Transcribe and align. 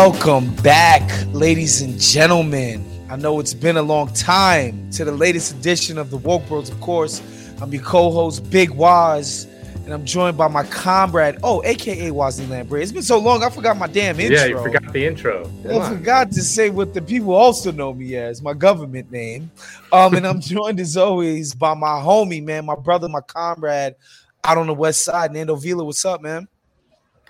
Welcome 0.00 0.54
back, 0.62 1.02
ladies 1.32 1.82
and 1.82 2.00
gentlemen. 2.00 2.86
I 3.10 3.16
know 3.16 3.40
it's 3.40 3.52
been 3.52 3.76
a 3.76 3.82
long 3.82 4.06
time 4.14 4.88
to 4.92 5.04
the 5.04 5.10
latest 5.10 5.56
edition 5.56 5.98
of 5.98 6.10
the 6.12 6.18
Woke 6.18 6.46
Bros, 6.46 6.70
of 6.70 6.80
course. 6.80 7.20
I'm 7.60 7.72
your 7.72 7.82
co-host, 7.82 8.48
Big 8.48 8.70
Waz, 8.70 9.48
and 9.84 9.92
I'm 9.92 10.04
joined 10.04 10.38
by 10.38 10.46
my 10.46 10.62
comrade, 10.62 11.38
oh, 11.42 11.64
aka 11.64 12.10
Wazzy 12.10 12.48
Lambre. 12.48 12.80
It's 12.80 12.92
been 12.92 13.02
so 13.02 13.18
long, 13.18 13.42
I 13.42 13.50
forgot 13.50 13.76
my 13.76 13.88
damn 13.88 14.20
intro. 14.20 14.38
Yeah, 14.38 14.46
you 14.46 14.62
forgot 14.62 14.92
the 14.92 15.04
intro. 15.04 15.50
I 15.68 15.88
forgot 15.88 16.30
to 16.30 16.42
say 16.42 16.70
what 16.70 16.94
the 16.94 17.02
people 17.02 17.34
also 17.34 17.72
know 17.72 17.92
me 17.92 18.14
as, 18.14 18.40
my 18.40 18.54
government 18.54 19.10
name. 19.10 19.50
Um, 19.90 20.14
and 20.14 20.24
I'm 20.24 20.40
joined 20.54 20.78
as 20.78 20.96
always 20.96 21.54
by 21.54 21.74
my 21.74 22.00
homie, 22.00 22.42
man, 22.42 22.66
my 22.66 22.76
brother, 22.76 23.08
my 23.08 23.22
comrade 23.22 23.96
out 24.44 24.58
on 24.58 24.68
the 24.68 24.74
west 24.74 25.04
side, 25.04 25.32
Nando 25.32 25.56
Vila. 25.56 25.82
What's 25.84 26.04
up, 26.04 26.22
man? 26.22 26.46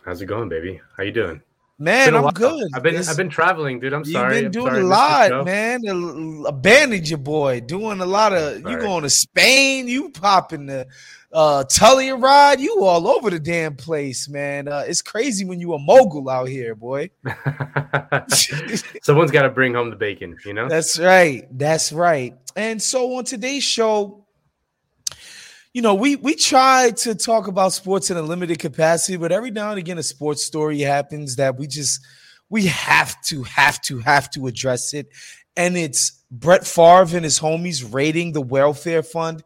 How's 0.04 0.20
it 0.20 0.26
going, 0.26 0.50
baby? 0.50 0.82
How 0.98 1.04
you 1.04 1.12
doing? 1.12 1.40
Man, 1.80 2.16
I'm 2.16 2.30
good. 2.30 2.68
I've 2.74 2.82
been 2.82 2.96
it's, 2.96 3.08
I've 3.08 3.16
been 3.16 3.28
traveling, 3.28 3.78
dude. 3.78 3.92
I'm 3.92 4.04
sorry. 4.04 4.40
You've 4.40 4.52
been 4.52 4.62
doing 4.62 4.74
a 4.74 4.86
lot, 4.86 5.44
man. 5.44 5.80
Abandoned 6.46 7.08
your 7.08 7.18
boy. 7.18 7.60
Doing 7.60 8.00
a 8.00 8.06
lot 8.06 8.32
of 8.32 8.58
you 8.68 8.78
going 8.78 9.04
to 9.04 9.10
Spain, 9.10 9.86
you 9.86 10.10
popping 10.10 10.66
the 10.66 10.88
uh 11.32 11.62
Tully 11.64 12.10
ride, 12.10 12.58
you 12.58 12.82
all 12.82 13.06
over 13.06 13.30
the 13.30 13.38
damn 13.38 13.76
place, 13.76 14.28
man. 14.28 14.66
Uh, 14.66 14.84
it's 14.88 15.02
crazy 15.02 15.44
when 15.44 15.60
you 15.60 15.72
a 15.74 15.78
mogul 15.78 16.28
out 16.28 16.48
here, 16.48 16.74
boy. 16.74 17.10
Someone's 19.02 19.30
got 19.30 19.42
to 19.42 19.50
bring 19.50 19.74
home 19.74 19.90
the 19.90 19.96
bacon, 19.96 20.36
you 20.44 20.54
know? 20.54 20.68
That's 20.68 20.98
right. 20.98 21.46
That's 21.56 21.92
right. 21.92 22.36
And 22.56 22.82
so 22.82 23.16
on 23.16 23.24
today's 23.24 23.62
show, 23.62 24.26
you 25.72 25.82
know, 25.82 25.94
we 25.94 26.16
we 26.16 26.34
try 26.34 26.90
to 26.90 27.14
talk 27.14 27.46
about 27.46 27.72
sports 27.72 28.10
in 28.10 28.16
a 28.16 28.22
limited 28.22 28.58
capacity, 28.58 29.16
but 29.16 29.32
every 29.32 29.50
now 29.50 29.70
and 29.70 29.78
again, 29.78 29.98
a 29.98 30.02
sports 30.02 30.42
story 30.42 30.80
happens 30.80 31.36
that 31.36 31.56
we 31.56 31.66
just 31.66 32.04
we 32.48 32.66
have 32.66 33.20
to 33.22 33.42
have 33.42 33.80
to 33.82 33.98
have 33.98 34.30
to 34.30 34.46
address 34.46 34.94
it, 34.94 35.08
and 35.56 35.76
it's 35.76 36.22
Brett 36.30 36.66
Favre 36.66 37.16
and 37.16 37.24
his 37.24 37.38
homies 37.38 37.92
raiding 37.92 38.32
the 38.32 38.40
welfare 38.40 39.02
fund 39.02 39.42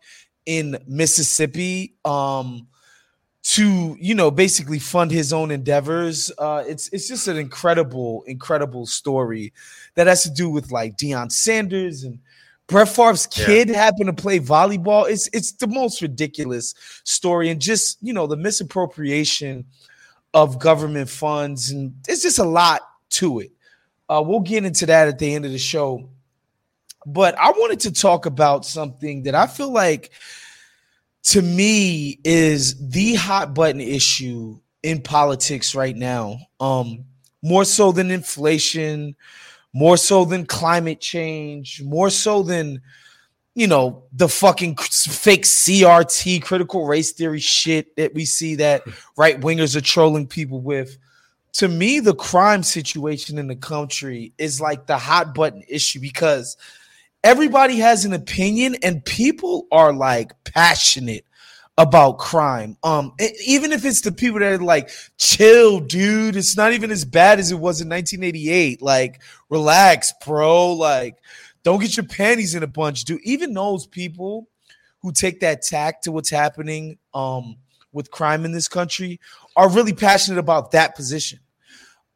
in 0.46 0.78
Mississippi. 0.86 1.96
Um, 2.04 2.68
to 3.44 3.96
you 3.98 4.14
know 4.14 4.30
basically 4.30 4.78
fund 4.78 5.10
his 5.10 5.32
own 5.32 5.50
endeavors. 5.50 6.30
Uh, 6.38 6.62
it's 6.66 6.88
it's 6.92 7.08
just 7.08 7.26
an 7.26 7.36
incredible, 7.36 8.22
incredible 8.26 8.86
story 8.86 9.52
that 9.94 10.06
has 10.06 10.22
to 10.22 10.30
do 10.30 10.48
with 10.48 10.70
like 10.70 10.96
Deion 10.96 11.30
Sanders 11.32 12.04
and 12.04 12.20
Brett 12.68 12.88
Favre's 12.88 13.26
kid 13.26 13.68
yeah. 13.68 13.76
happened 13.76 14.06
to 14.06 14.22
play 14.22 14.38
volleyball. 14.38 15.08
It's 15.08 15.28
it's 15.32 15.52
the 15.52 15.66
most 15.66 16.00
ridiculous 16.00 16.74
story, 17.04 17.50
and 17.50 17.60
just 17.60 17.98
you 18.02 18.12
know 18.12 18.26
the 18.26 18.36
misappropriation 18.36 19.64
of 20.34 20.58
government 20.58 21.08
funds, 21.08 21.70
and 21.70 21.94
it's 22.08 22.22
just 22.22 22.38
a 22.38 22.44
lot 22.44 22.82
to 23.10 23.40
it. 23.40 23.52
Uh, 24.08 24.22
we'll 24.24 24.40
get 24.40 24.64
into 24.64 24.86
that 24.86 25.08
at 25.08 25.18
the 25.18 25.34
end 25.34 25.44
of 25.44 25.52
the 25.52 25.58
show, 25.58 26.08
but 27.06 27.36
I 27.38 27.50
wanted 27.50 27.80
to 27.80 27.92
talk 27.92 28.26
about 28.26 28.64
something 28.64 29.24
that 29.24 29.34
I 29.34 29.46
feel 29.46 29.70
like, 29.70 30.12
to 31.24 31.42
me, 31.42 32.18
is 32.24 32.88
the 32.88 33.14
hot 33.14 33.54
button 33.54 33.80
issue 33.80 34.58
in 34.82 35.02
politics 35.02 35.74
right 35.74 35.96
now. 35.96 36.38
Um, 36.60 37.04
more 37.42 37.64
so 37.64 37.92
than 37.92 38.10
inflation, 38.10 39.16
more 39.72 39.96
so 39.96 40.24
than 40.24 40.46
climate 40.46 41.00
change, 41.00 41.82
more 41.82 42.10
so 42.10 42.42
than 42.42 42.80
you 43.54 43.66
know 43.66 44.04
the 44.12 44.28
fucking 44.28 44.76
fake 44.76 45.44
CRT 45.44 46.42
critical 46.42 46.86
race 46.86 47.12
theory 47.12 47.40
shit 47.40 47.94
that 47.96 48.14
we 48.14 48.24
see 48.24 48.54
that 48.56 48.82
right 49.16 49.40
wingers 49.40 49.76
are 49.76 49.80
trolling 49.80 50.26
people 50.26 50.60
with. 50.60 50.96
To 51.54 51.68
me, 51.68 52.00
the 52.00 52.14
crime 52.14 52.62
situation 52.62 53.36
in 53.36 53.46
the 53.46 53.56
country 53.56 54.32
is 54.38 54.60
like 54.60 54.86
the 54.86 54.96
hot 54.96 55.34
button 55.34 55.62
issue 55.68 56.00
because 56.00 56.56
everybody 57.22 57.76
has 57.76 58.06
an 58.06 58.14
opinion 58.14 58.76
and 58.82 59.04
people 59.04 59.66
are 59.70 59.92
like 59.92 60.32
passionate 60.44 61.26
about 61.78 62.18
crime. 62.18 62.76
Um, 62.82 63.14
even 63.46 63.72
if 63.72 63.84
it's 63.84 64.02
the 64.02 64.12
people 64.12 64.40
that 64.40 64.52
are 64.52 64.58
like, 64.58 64.90
chill, 65.18 65.80
dude, 65.80 66.36
it's 66.36 66.56
not 66.56 66.72
even 66.72 66.90
as 66.90 67.04
bad 67.04 67.38
as 67.38 67.50
it 67.50 67.56
was 67.56 67.80
in 67.80 67.88
1988. 67.88 68.82
Like, 68.82 69.22
relax, 69.48 70.12
bro. 70.24 70.72
Like, 70.72 71.16
don't 71.62 71.80
get 71.80 71.96
your 71.96 72.06
panties 72.06 72.54
in 72.54 72.62
a 72.62 72.66
bunch, 72.66 73.04
dude. 73.04 73.20
Even 73.24 73.54
those 73.54 73.86
people 73.86 74.48
who 75.00 75.12
take 75.12 75.40
that 75.40 75.62
tack 75.62 76.02
to 76.02 76.12
what's 76.12 76.30
happening 76.30 76.96
um 77.14 77.56
with 77.92 78.10
crime 78.10 78.44
in 78.44 78.52
this 78.52 78.68
country 78.68 79.20
are 79.54 79.68
really 79.68 79.92
passionate 79.92 80.38
about 80.38 80.70
that 80.70 80.96
position. 80.96 81.38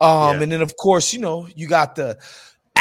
Um, 0.01 0.37
yeah. 0.37 0.43
and 0.43 0.53
then 0.53 0.63
of 0.63 0.77
course, 0.77 1.13
you 1.13 1.21
know, 1.21 1.49
you 1.55 1.69
got 1.69 1.97
the 1.97 2.19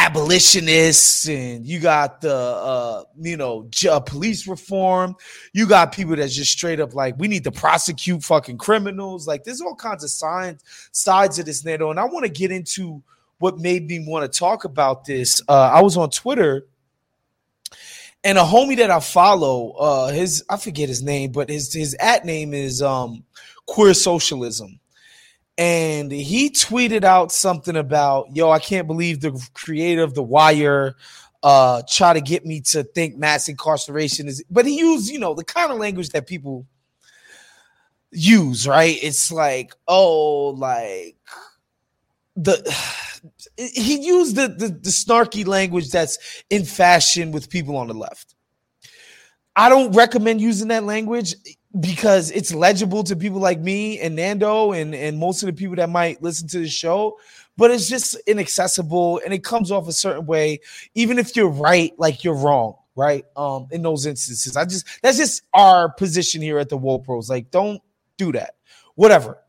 abolitionists 0.05 1.27
and 1.27 1.65
you 1.65 1.79
got 1.79 2.21
the 2.21 2.35
uh, 2.35 3.03
you 3.19 3.37
know 3.37 3.69
uh, 3.89 3.99
police 3.99 4.47
reform. 4.47 5.15
You 5.53 5.67
got 5.67 5.91
people 5.91 6.15
that's 6.15 6.35
just 6.35 6.51
straight 6.51 6.79
up 6.79 6.93
like 6.93 7.15
we 7.17 7.27
need 7.27 7.43
to 7.45 7.51
prosecute 7.51 8.23
fucking 8.23 8.57
criminals. 8.57 9.27
Like 9.27 9.43
there's 9.43 9.61
all 9.61 9.75
kinds 9.75 10.03
of 10.03 10.09
signs 10.09 10.63
sides 10.91 11.39
of 11.39 11.45
this 11.45 11.63
Nando 11.63 11.91
and 11.91 11.99
i 11.99 12.05
want 12.05 12.25
to 12.25 12.31
get 12.31 12.51
into 12.51 13.01
what 13.39 13.57
made 13.59 13.87
me 13.87 14.03
want 14.07 14.31
to 14.31 14.39
talk 14.39 14.63
about 14.63 15.05
this. 15.05 15.41
Uh, 15.47 15.71
i 15.73 15.81
was 15.81 15.97
on 15.97 16.09
twitter 16.09 16.65
and 18.23 18.37
a 18.37 18.41
homie 18.41 18.77
that 18.77 18.89
i 18.89 18.99
follow 18.99 19.71
uh 19.71 20.07
his 20.11 20.43
i 20.49 20.57
forget 20.57 20.89
his 20.89 21.03
name 21.03 21.31
but 21.31 21.49
his 21.49 21.73
his 21.73 21.95
at 21.99 22.25
name 22.25 22.53
is 22.53 22.81
um 22.81 23.23
queer 23.65 23.93
socialism 23.93 24.79
and 25.57 26.11
he 26.11 26.49
tweeted 26.49 27.03
out 27.03 27.31
something 27.31 27.77
about, 27.77 28.35
yo, 28.35 28.51
I 28.51 28.59
can't 28.59 28.87
believe 28.87 29.21
the 29.21 29.39
creator 29.53 30.03
of 30.03 30.13
The 30.13 30.23
Wire 30.23 30.95
uh 31.43 31.83
try 31.87 32.11
to 32.13 32.21
get 32.21 32.43
me 32.43 32.59
to 32.59 32.83
think 32.83 33.17
mass 33.17 33.47
incarceration 33.47 34.27
is 34.27 34.43
but 34.49 34.65
he 34.65 34.79
used, 34.79 35.09
you 35.09 35.19
know, 35.19 35.33
the 35.33 35.43
kind 35.43 35.71
of 35.71 35.77
language 35.77 36.09
that 36.09 36.25
people 36.25 36.65
use, 38.11 38.67
right? 38.67 38.97
It's 39.01 39.31
like, 39.31 39.73
oh, 39.87 40.49
like 40.49 41.17
the 42.35 42.75
he 43.57 44.01
used 44.05 44.35
the, 44.35 44.47
the 44.47 44.69
the 44.69 44.89
snarky 44.89 45.45
language 45.45 45.89
that's 45.91 46.43
in 46.49 46.65
fashion 46.65 47.31
with 47.31 47.49
people 47.49 47.77
on 47.77 47.87
the 47.87 47.93
left. 47.93 48.35
I 49.55 49.69
don't 49.69 49.91
recommend 49.93 50.41
using 50.41 50.67
that 50.69 50.83
language 50.83 51.35
because 51.79 52.31
it's 52.31 52.53
legible 52.53 53.03
to 53.03 53.15
people 53.15 53.39
like 53.39 53.59
me 53.59 53.99
and 53.99 54.15
Nando 54.15 54.71
and, 54.71 54.95
and 54.95 55.17
most 55.17 55.43
of 55.43 55.47
the 55.47 55.53
people 55.53 55.75
that 55.75 55.89
might 55.89 56.21
listen 56.21 56.47
to 56.49 56.59
the 56.59 56.69
show, 56.69 57.17
but 57.57 57.71
it's 57.71 57.89
just 57.89 58.15
inaccessible 58.27 59.21
and 59.25 59.33
it 59.33 59.43
comes 59.43 59.71
off 59.71 59.87
a 59.87 59.93
certain 59.93 60.25
way. 60.25 60.61
Even 60.93 61.19
if 61.19 61.35
you're 61.35 61.49
right, 61.49 61.93
like 61.97 62.23
you're 62.23 62.35
wrong, 62.35 62.75
right? 62.95 63.25
Um, 63.35 63.67
in 63.71 63.81
those 63.81 64.05
instances, 64.05 64.55
I 64.55 64.65
just 64.65 64.85
that's 65.01 65.17
just 65.17 65.43
our 65.53 65.89
position 65.89 66.41
here 66.41 66.59
at 66.59 66.69
the 66.69 66.77
Woke 66.77 67.05
Bros. 67.05 67.29
Like, 67.29 67.51
don't 67.51 67.81
do 68.17 68.31
that. 68.33 68.55
Whatever. 68.95 69.39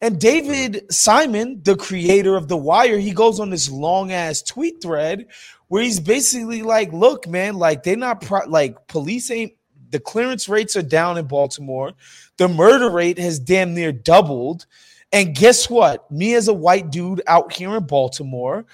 And 0.00 0.20
David 0.20 0.92
Simon, 0.92 1.60
the 1.64 1.74
creator 1.76 2.36
of 2.36 2.46
The 2.46 2.56
Wire, 2.56 2.98
he 2.98 3.10
goes 3.10 3.40
on 3.40 3.50
this 3.50 3.68
long 3.68 4.12
ass 4.12 4.42
tweet 4.42 4.80
thread 4.80 5.26
where 5.66 5.82
he's 5.82 5.98
basically 5.98 6.62
like, 6.62 6.92
"Look, 6.92 7.26
man, 7.26 7.56
like 7.56 7.82
they're 7.82 7.96
not 7.96 8.20
pro- 8.20 8.46
like 8.46 8.86
police 8.86 9.30
ain't 9.30 9.52
the 9.90 10.00
clearance 10.00 10.48
rates 10.48 10.76
are 10.76 10.82
down 10.82 11.18
in 11.18 11.26
Baltimore. 11.26 11.92
The 12.36 12.48
murder 12.48 12.90
rate 12.90 13.18
has 13.18 13.38
damn 13.38 13.74
near 13.74 13.92
doubled. 13.92 14.66
And 15.12 15.34
guess 15.34 15.70
what? 15.70 16.10
Me 16.10 16.34
as 16.34 16.48
a 16.48 16.54
white 16.54 16.90
dude 16.90 17.22
out 17.26 17.52
here 17.52 17.76
in 17.76 17.86
Baltimore, 17.86 18.66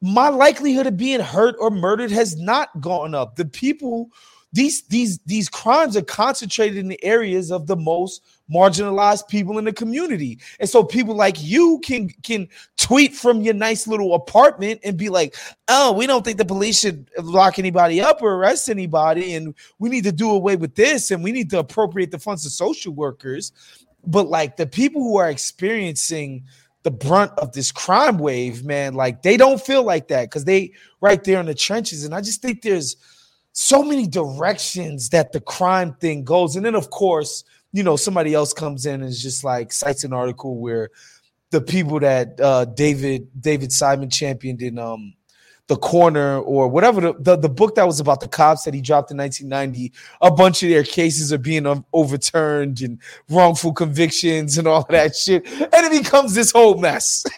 my 0.00 0.28
likelihood 0.28 0.86
of 0.86 0.96
being 0.96 1.20
hurt 1.20 1.56
or 1.58 1.70
murdered 1.70 2.10
has 2.10 2.36
not 2.36 2.80
gone 2.80 3.14
up. 3.14 3.36
The 3.36 3.44
people 3.44 4.10
these 4.52 4.82
these 4.84 5.18
these 5.26 5.48
crimes 5.48 5.96
are 5.96 6.02
concentrated 6.02 6.78
in 6.78 6.88
the 6.88 7.02
areas 7.04 7.52
of 7.52 7.66
the 7.66 7.76
most 7.76 8.22
marginalized 8.52 9.28
people 9.28 9.58
in 9.58 9.64
the 9.64 9.72
community. 9.72 10.38
And 10.60 10.68
so 10.68 10.84
people 10.84 11.14
like 11.14 11.42
you 11.42 11.80
can 11.84 12.08
can 12.22 12.48
tweet 12.76 13.14
from 13.14 13.42
your 13.42 13.54
nice 13.54 13.86
little 13.86 14.14
apartment 14.14 14.80
and 14.84 14.96
be 14.96 15.08
like, 15.08 15.36
"Oh, 15.68 15.92
we 15.92 16.06
don't 16.06 16.24
think 16.24 16.38
the 16.38 16.44
police 16.44 16.78
should 16.80 17.10
lock 17.20 17.58
anybody 17.58 18.00
up 18.00 18.22
or 18.22 18.34
arrest 18.34 18.68
anybody 18.68 19.34
and 19.34 19.54
we 19.78 19.88
need 19.88 20.04
to 20.04 20.12
do 20.12 20.30
away 20.30 20.56
with 20.56 20.74
this 20.74 21.10
and 21.10 21.24
we 21.24 21.32
need 21.32 21.50
to 21.50 21.58
appropriate 21.58 22.10
the 22.10 22.18
funds 22.18 22.42
to 22.44 22.50
social 22.50 22.92
workers." 22.92 23.52
But 24.06 24.28
like 24.28 24.56
the 24.56 24.66
people 24.66 25.02
who 25.02 25.18
are 25.18 25.30
experiencing 25.30 26.44
the 26.84 26.90
brunt 26.92 27.32
of 27.38 27.50
this 27.50 27.72
crime 27.72 28.18
wave, 28.18 28.64
man, 28.64 28.94
like 28.94 29.22
they 29.22 29.36
don't 29.36 29.60
feel 29.60 29.82
like 29.82 30.06
that 30.08 30.30
cuz 30.30 30.44
they 30.44 30.72
right 31.00 31.22
there 31.24 31.40
in 31.40 31.46
the 31.46 31.54
trenches 31.54 32.04
and 32.04 32.14
I 32.14 32.20
just 32.20 32.40
think 32.40 32.62
there's 32.62 32.96
so 33.58 33.82
many 33.82 34.06
directions 34.06 35.08
that 35.08 35.32
the 35.32 35.40
crime 35.40 35.94
thing 35.94 36.22
goes. 36.24 36.56
And 36.56 36.66
then, 36.66 36.74
of 36.74 36.90
course, 36.90 37.42
you 37.76 37.82
know, 37.82 37.96
somebody 37.96 38.32
else 38.32 38.54
comes 38.54 38.86
in 38.86 39.02
and 39.02 39.10
is 39.10 39.22
just 39.22 39.44
like 39.44 39.70
cites 39.70 40.02
an 40.02 40.14
article 40.14 40.56
where 40.56 40.88
the 41.50 41.60
people 41.60 42.00
that 42.00 42.40
uh, 42.40 42.64
David 42.64 43.28
David 43.38 43.70
Simon 43.70 44.08
championed 44.08 44.62
in 44.62 44.78
um, 44.78 45.12
the 45.66 45.76
corner 45.76 46.38
or 46.38 46.68
whatever 46.68 47.02
the, 47.02 47.14
the, 47.18 47.36
the 47.36 47.50
book 47.50 47.74
that 47.74 47.86
was 47.86 48.00
about 48.00 48.20
the 48.20 48.28
cops 48.28 48.64
that 48.64 48.72
he 48.72 48.80
dropped 48.80 49.10
in 49.10 49.18
1990 49.18 49.92
a 50.22 50.30
bunch 50.30 50.62
of 50.62 50.70
their 50.70 50.84
cases 50.84 51.34
are 51.34 51.38
being 51.38 51.66
overturned 51.92 52.80
and 52.80 52.98
wrongful 53.28 53.74
convictions 53.74 54.56
and 54.56 54.66
all 54.66 54.86
that 54.88 55.14
shit. 55.14 55.46
And 55.46 55.68
it 55.74 56.02
becomes 56.02 56.34
this 56.34 56.52
whole 56.52 56.78
mess. 56.78 57.26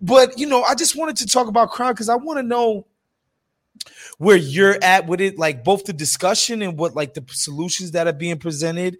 But 0.00 0.38
you 0.38 0.46
know, 0.46 0.62
I 0.62 0.74
just 0.74 0.96
wanted 0.96 1.16
to 1.16 1.26
talk 1.26 1.48
about 1.48 1.70
crime 1.70 1.92
because 1.92 2.08
I 2.08 2.14
want 2.14 2.38
to 2.38 2.42
know 2.42 2.86
where 4.20 4.36
you're 4.36 4.76
at 4.82 5.06
with 5.06 5.18
it, 5.22 5.38
like 5.38 5.64
both 5.64 5.86
the 5.86 5.94
discussion 5.94 6.60
and 6.60 6.78
what 6.78 6.94
like 6.94 7.14
the 7.14 7.24
solutions 7.28 7.92
that 7.92 8.06
are 8.06 8.12
being 8.12 8.38
presented, 8.38 8.98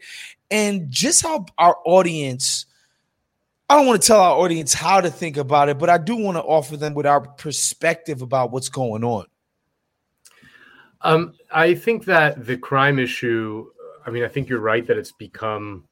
and 0.51 0.91
just 0.91 1.21
how 1.21 1.45
our 1.59 1.77
audience. 1.85 2.65
I 3.69 3.77
don't 3.77 3.87
want 3.87 4.01
to 4.01 4.07
tell 4.07 4.19
our 4.19 4.39
audience 4.39 4.73
how 4.73 5.03
to 5.03 5.11
think 5.11 5.37
about 5.37 5.69
it, 5.69 5.79
but 5.79 5.91
I 5.91 5.99
do 5.99 6.17
want 6.17 6.39
to 6.39 6.43
offer 6.43 6.79
them 6.79 6.95
with 6.95 7.05
our 7.05 7.21
perspective 7.21 8.23
about 8.23 8.51
what's 8.51 8.71
going 8.71 9.05
on. 9.05 9.27
Um, 11.03 11.35
I 11.53 11.75
think 11.75 12.07
that 12.07 12.47
the 12.47 12.57
crime 12.57 12.99
issue. 12.99 13.67
I 14.07 14.11
mean, 14.11 14.25
I 14.25 14.29
think 14.29 14.49
you're 14.49 14.59
right 14.59 14.87
that 14.87 14.97
it's 14.97 15.13
become 15.13 15.85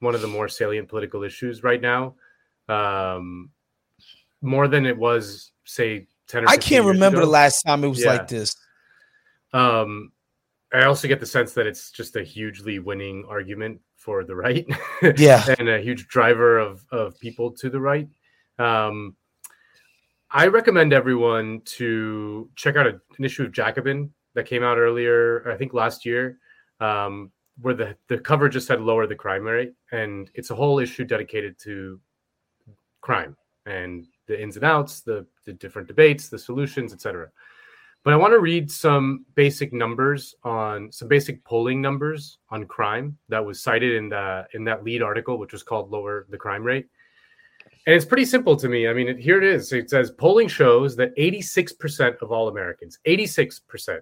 one 0.00 0.14
of 0.14 0.20
the 0.20 0.28
more 0.28 0.48
salient 0.48 0.90
political 0.90 1.22
issues 1.22 1.62
right 1.62 1.80
now, 1.80 2.14
um, 2.68 3.48
more 4.42 4.68
than 4.68 4.84
it 4.84 4.98
was, 4.98 5.52
say, 5.64 6.08
ten. 6.28 6.44
Or 6.44 6.50
I 6.50 6.58
can't 6.58 6.84
remember 6.84 7.20
ago. 7.20 7.24
the 7.24 7.32
last 7.32 7.62
time 7.62 7.84
it 7.84 7.88
was 7.88 8.04
yeah. 8.04 8.10
like 8.10 8.28
this. 8.28 8.54
Um, 9.56 10.12
I 10.72 10.84
also 10.84 11.08
get 11.08 11.20
the 11.20 11.26
sense 11.26 11.52
that 11.54 11.66
it's 11.66 11.90
just 11.90 12.16
a 12.16 12.22
hugely 12.22 12.78
winning 12.78 13.24
argument 13.28 13.80
for 13.96 14.24
the 14.24 14.34
right, 14.34 14.66
yeah, 15.16 15.54
and 15.58 15.68
a 15.68 15.80
huge 15.80 16.08
driver 16.08 16.58
of 16.58 16.84
of 16.90 17.18
people 17.20 17.50
to 17.52 17.70
the 17.70 17.80
right. 17.80 18.08
Um, 18.58 19.16
I 20.30 20.48
recommend 20.48 20.92
everyone 20.92 21.62
to 21.76 22.50
check 22.56 22.76
out 22.76 22.86
a, 22.86 23.00
an 23.18 23.24
issue 23.24 23.44
of 23.44 23.52
Jacobin 23.52 24.12
that 24.34 24.46
came 24.46 24.62
out 24.62 24.76
earlier, 24.76 25.50
I 25.50 25.56
think 25.56 25.72
last 25.72 26.04
year, 26.04 26.38
um, 26.80 27.32
where 27.60 27.74
the, 27.74 27.96
the 28.08 28.18
cover 28.18 28.48
just 28.48 28.66
said 28.66 28.80
lower 28.80 29.06
the 29.06 29.14
crime 29.14 29.44
rate. 29.44 29.72
And 29.92 30.30
it's 30.34 30.50
a 30.50 30.54
whole 30.54 30.78
issue 30.78 31.04
dedicated 31.04 31.58
to 31.60 32.00
crime 33.00 33.36
and 33.64 34.06
the 34.26 34.40
ins 34.40 34.56
and 34.56 34.64
outs, 34.64 35.00
the, 35.00 35.26
the 35.44 35.54
different 35.54 35.88
debates, 35.88 36.28
the 36.28 36.38
solutions, 36.38 36.92
etc. 36.92 37.30
But 38.06 38.12
I 38.12 38.18
want 38.18 38.34
to 38.34 38.38
read 38.38 38.70
some 38.70 39.26
basic 39.34 39.72
numbers 39.72 40.32
on 40.44 40.92
some 40.92 41.08
basic 41.08 41.42
polling 41.42 41.82
numbers 41.82 42.38
on 42.50 42.64
crime 42.64 43.18
that 43.28 43.44
was 43.44 43.60
cited 43.60 43.96
in 43.96 44.10
the 44.10 44.46
in 44.54 44.62
that 44.62 44.84
lead 44.84 45.02
article, 45.02 45.40
which 45.40 45.52
was 45.52 45.64
called 45.64 45.90
"Lower 45.90 46.24
the 46.30 46.38
Crime 46.38 46.62
Rate." 46.62 46.86
And 47.84 47.96
it's 47.96 48.04
pretty 48.04 48.24
simple 48.24 48.54
to 48.58 48.68
me. 48.68 48.86
I 48.86 48.92
mean, 48.92 49.18
here 49.18 49.42
it 49.42 49.44
is. 49.44 49.72
It 49.72 49.90
says 49.90 50.12
polling 50.12 50.46
shows 50.46 50.94
that 50.94 51.16
86% 51.16 52.22
of 52.22 52.30
all 52.30 52.46
Americans, 52.46 53.00
86% 53.08 53.98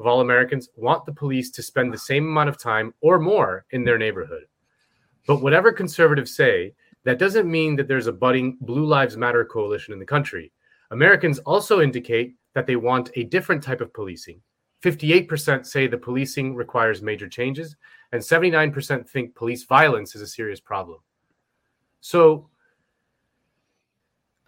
of 0.00 0.06
all 0.06 0.20
Americans 0.20 0.68
want 0.76 1.06
the 1.06 1.14
police 1.14 1.50
to 1.52 1.62
spend 1.62 1.94
the 1.94 1.98
same 1.98 2.26
amount 2.26 2.50
of 2.50 2.58
time 2.58 2.92
or 3.00 3.18
more 3.18 3.64
in 3.70 3.84
their 3.84 3.96
neighborhood. 3.96 4.44
But 5.26 5.40
whatever 5.40 5.72
conservatives 5.72 6.36
say, 6.36 6.74
that 7.04 7.18
doesn't 7.18 7.50
mean 7.50 7.74
that 7.76 7.88
there's 7.88 8.06
a 8.06 8.12
budding 8.12 8.58
Blue 8.60 8.84
Lives 8.84 9.16
Matter 9.16 9.46
coalition 9.46 9.94
in 9.94 9.98
the 9.98 10.04
country. 10.04 10.52
Americans 10.90 11.38
also 11.38 11.80
indicate 11.80 12.34
that 12.56 12.66
they 12.66 12.76
want 12.76 13.10
a 13.16 13.24
different 13.24 13.62
type 13.62 13.82
of 13.82 13.92
policing. 13.92 14.40
58% 14.82 15.66
say 15.66 15.86
the 15.86 15.98
policing 15.98 16.54
requires 16.54 17.02
major 17.02 17.28
changes, 17.28 17.76
and 18.12 18.22
79% 18.22 19.06
think 19.06 19.34
police 19.34 19.64
violence 19.64 20.14
is 20.14 20.22
a 20.22 20.26
serious 20.26 20.58
problem. 20.58 21.00
So, 22.00 22.48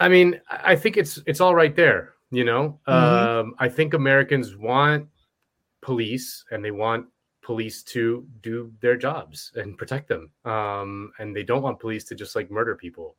I 0.01 0.09
mean, 0.09 0.41
I 0.49 0.75
think 0.75 0.97
it's 0.97 1.21
it's 1.27 1.43
all 1.43 1.55
right 1.55 1.77
there. 1.77 2.15
You 2.31 2.45
know, 2.47 2.81
mm-hmm. 2.89 3.41
um, 3.49 3.55
I 3.59 3.69
think 3.69 3.93
Americans 3.93 4.57
want 4.57 5.09
police 5.83 6.47
and 6.51 6.65
they 6.65 6.71
want 6.71 7.09
police 7.43 7.83
to 7.83 8.27
do 8.41 8.73
their 8.81 8.97
jobs 8.97 9.53
and 9.55 9.77
protect 9.77 10.09
them. 10.09 10.31
Um, 10.47 11.13
and 11.19 11.37
they 11.37 11.43
don't 11.43 11.63
want 11.63 11.79
police 11.79 12.05
to 12.05 12.15
just 12.15 12.35
like 12.35 12.51
murder 12.51 12.75
people. 12.75 13.17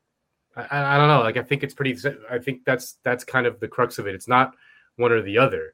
I, 0.56 0.96
I, 0.96 0.98
don't 0.98 1.10
know. 1.10 1.22
Like 1.22 1.38
I 1.38 1.44
think 1.44 1.62
it's 1.62 1.76
pretty. 1.76 1.96
I 2.32 2.40
think 2.40 2.66
that's 2.66 2.98
that's 3.04 3.24
kind 3.24 3.46
of 3.46 3.60
the 3.60 3.68
crux 3.68 4.00
of 4.00 4.08
it. 4.08 4.16
It's 4.16 4.28
not 4.28 4.56
one 5.00 5.12
or 5.12 5.22
the 5.22 5.38
other. 5.38 5.74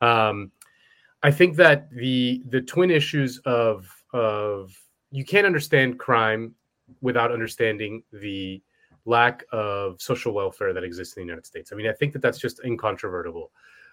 Um, 0.00 0.50
I 1.22 1.30
think 1.30 1.56
that 1.56 1.90
the 1.90 2.42
the 2.48 2.60
twin 2.60 2.90
issues 2.90 3.38
of 3.44 3.86
of 4.12 4.76
you 5.10 5.24
can't 5.24 5.46
understand 5.46 5.98
crime 5.98 6.54
without 7.00 7.30
understanding 7.30 8.02
the 8.12 8.62
lack 9.04 9.44
of 9.52 10.00
social 10.00 10.32
welfare 10.32 10.72
that 10.72 10.84
exists 10.84 11.16
in 11.16 11.22
the 11.22 11.26
United 11.26 11.46
States. 11.46 11.72
I 11.72 11.76
mean, 11.76 11.88
I 11.88 11.92
think 11.92 12.12
that 12.12 12.22
that's 12.22 12.38
just 12.38 12.60
incontrovertible. 12.64 13.50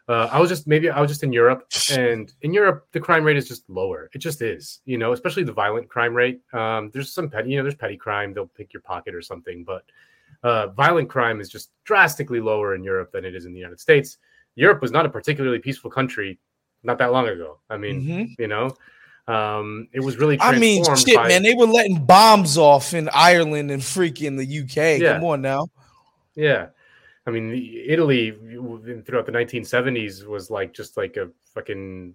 Uh, 0.07 0.27
I 0.31 0.39
was 0.39 0.49
just 0.49 0.65
maybe 0.65 0.89
I 0.89 0.99
was 0.99 1.11
just 1.11 1.23
in 1.23 1.31
Europe, 1.31 1.67
and 1.91 2.33
in 2.41 2.51
Europe 2.51 2.87
the 2.93 2.99
crime 2.99 3.23
rate 3.23 3.37
is 3.37 3.47
just 3.47 3.69
lower. 3.69 4.09
It 4.13 4.19
just 4.19 4.41
is, 4.41 4.81
you 4.85 4.97
know, 4.97 5.13
especially 5.13 5.43
the 5.43 5.53
violent 5.53 5.87
crime 5.87 6.15
rate. 6.15 6.41
Um, 6.51 6.89
there's 6.93 7.13
some 7.13 7.29
petty, 7.29 7.51
you 7.51 7.57
know, 7.57 7.63
there's 7.63 7.75
petty 7.75 7.97
crime. 7.97 8.33
They'll 8.33 8.47
pick 8.47 8.73
your 8.73 8.81
pocket 8.81 9.13
or 9.13 9.21
something, 9.21 9.63
but 9.63 9.83
uh, 10.41 10.67
violent 10.69 11.09
crime 11.09 11.39
is 11.41 11.49
just 11.49 11.71
drastically 11.83 12.39
lower 12.39 12.73
in 12.73 12.83
Europe 12.83 13.11
than 13.11 13.23
it 13.23 13.35
is 13.35 13.45
in 13.45 13.53
the 13.53 13.59
United 13.59 13.79
States. 13.79 14.17
Europe 14.55 14.81
was 14.81 14.91
not 14.91 15.05
a 15.05 15.09
particularly 15.09 15.59
peaceful 15.59 15.89
country 15.89 16.39
not 16.83 16.97
that 16.97 17.11
long 17.11 17.27
ago. 17.27 17.59
I 17.69 17.77
mean, 17.77 18.01
mm-hmm. 18.01 18.41
you 18.41 18.47
know, 18.47 18.75
um, 19.27 19.87
it 19.93 19.99
was 19.99 20.17
really. 20.17 20.39
I 20.39 20.57
mean, 20.57 20.83
shit, 20.95 21.15
by... 21.15 21.27
man, 21.27 21.43
they 21.43 21.53
were 21.53 21.67
letting 21.67 22.05
bombs 22.05 22.57
off 22.57 22.93
in 22.93 23.09
Ireland 23.13 23.71
and 23.71 23.81
freaking 23.81 24.37
the 24.37 24.61
UK. 24.61 25.01
Yeah. 25.01 25.13
Come 25.13 25.25
on 25.25 25.41
now. 25.41 25.67
Yeah, 26.35 26.67
I 27.27 27.31
mean, 27.31 27.53
Italy 27.85 28.31
throughout 29.05 29.25
the 29.25 29.31
1970s 29.31 30.25
was 30.25 30.49
like 30.49 30.73
just 30.73 30.97
like 30.97 31.17
a 31.17 31.29
fucking 31.53 32.13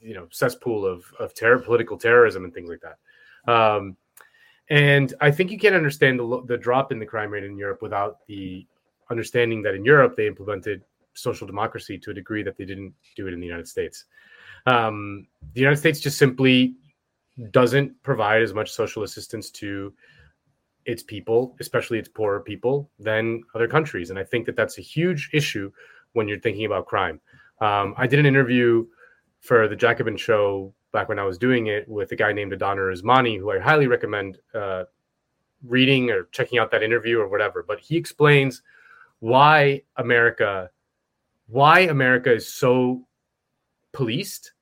you 0.00 0.14
know 0.14 0.26
cesspool 0.30 0.84
of 0.84 1.04
of 1.18 1.34
terror, 1.34 1.58
political 1.58 1.96
terrorism, 1.96 2.44
and 2.44 2.52
things 2.52 2.68
like 2.68 2.82
that. 2.82 3.50
Um, 3.50 3.96
and 4.68 5.14
I 5.20 5.30
think 5.30 5.50
you 5.50 5.58
can't 5.58 5.74
understand 5.74 6.18
the, 6.18 6.42
the 6.46 6.56
drop 6.56 6.92
in 6.92 6.98
the 6.98 7.06
crime 7.06 7.30
rate 7.30 7.44
in 7.44 7.56
Europe 7.56 7.82
without 7.82 8.18
the 8.26 8.66
understanding 9.10 9.62
that 9.62 9.74
in 9.74 9.84
Europe 9.84 10.16
they 10.16 10.26
implemented 10.26 10.82
social 11.14 11.46
democracy 11.46 11.98
to 11.98 12.10
a 12.10 12.14
degree 12.14 12.42
that 12.42 12.56
they 12.56 12.64
didn't 12.64 12.94
do 13.16 13.26
it 13.26 13.34
in 13.34 13.40
the 13.40 13.46
United 13.46 13.68
States. 13.68 14.04
Um, 14.66 15.26
the 15.54 15.60
United 15.60 15.76
States 15.76 16.00
just 16.00 16.18
simply 16.18 16.74
doesn't 17.50 18.00
provide 18.02 18.42
as 18.42 18.54
much 18.54 18.70
social 18.70 19.02
assistance 19.02 19.50
to 19.50 19.92
its 20.84 21.02
people, 21.02 21.56
especially 21.60 21.98
its 21.98 22.08
poorer 22.08 22.40
people, 22.40 22.90
than 22.98 23.42
other 23.54 23.68
countries. 23.68 24.10
And 24.10 24.18
I 24.18 24.24
think 24.24 24.46
that 24.46 24.56
that's 24.56 24.78
a 24.78 24.82
huge 24.82 25.30
issue 25.32 25.70
when 26.12 26.28
you're 26.28 26.40
thinking 26.40 26.66
about 26.66 26.86
crime. 26.86 27.20
Um, 27.60 27.94
I 27.96 28.06
did 28.06 28.18
an 28.18 28.26
interview 28.26 28.86
for 29.40 29.68
the 29.68 29.76
Jacobin 29.76 30.16
show 30.16 30.72
back 30.92 31.08
when 31.08 31.18
I 31.18 31.24
was 31.24 31.38
doing 31.38 31.68
it 31.68 31.88
with 31.88 32.12
a 32.12 32.16
guy 32.16 32.32
named 32.32 32.52
Adaner 32.52 32.92
Usmani, 32.92 33.38
who 33.38 33.50
I 33.50 33.58
highly 33.58 33.86
recommend 33.86 34.38
uh, 34.54 34.84
reading 35.66 36.10
or 36.10 36.24
checking 36.32 36.58
out 36.58 36.70
that 36.70 36.82
interview 36.82 37.18
or 37.18 37.28
whatever. 37.28 37.64
But 37.66 37.80
he 37.80 37.96
explains 37.96 38.62
why 39.20 39.82
America, 39.96 40.70
why 41.52 41.80
America 41.80 42.32
is 42.32 42.48
so 42.48 43.06
policed 43.92 44.52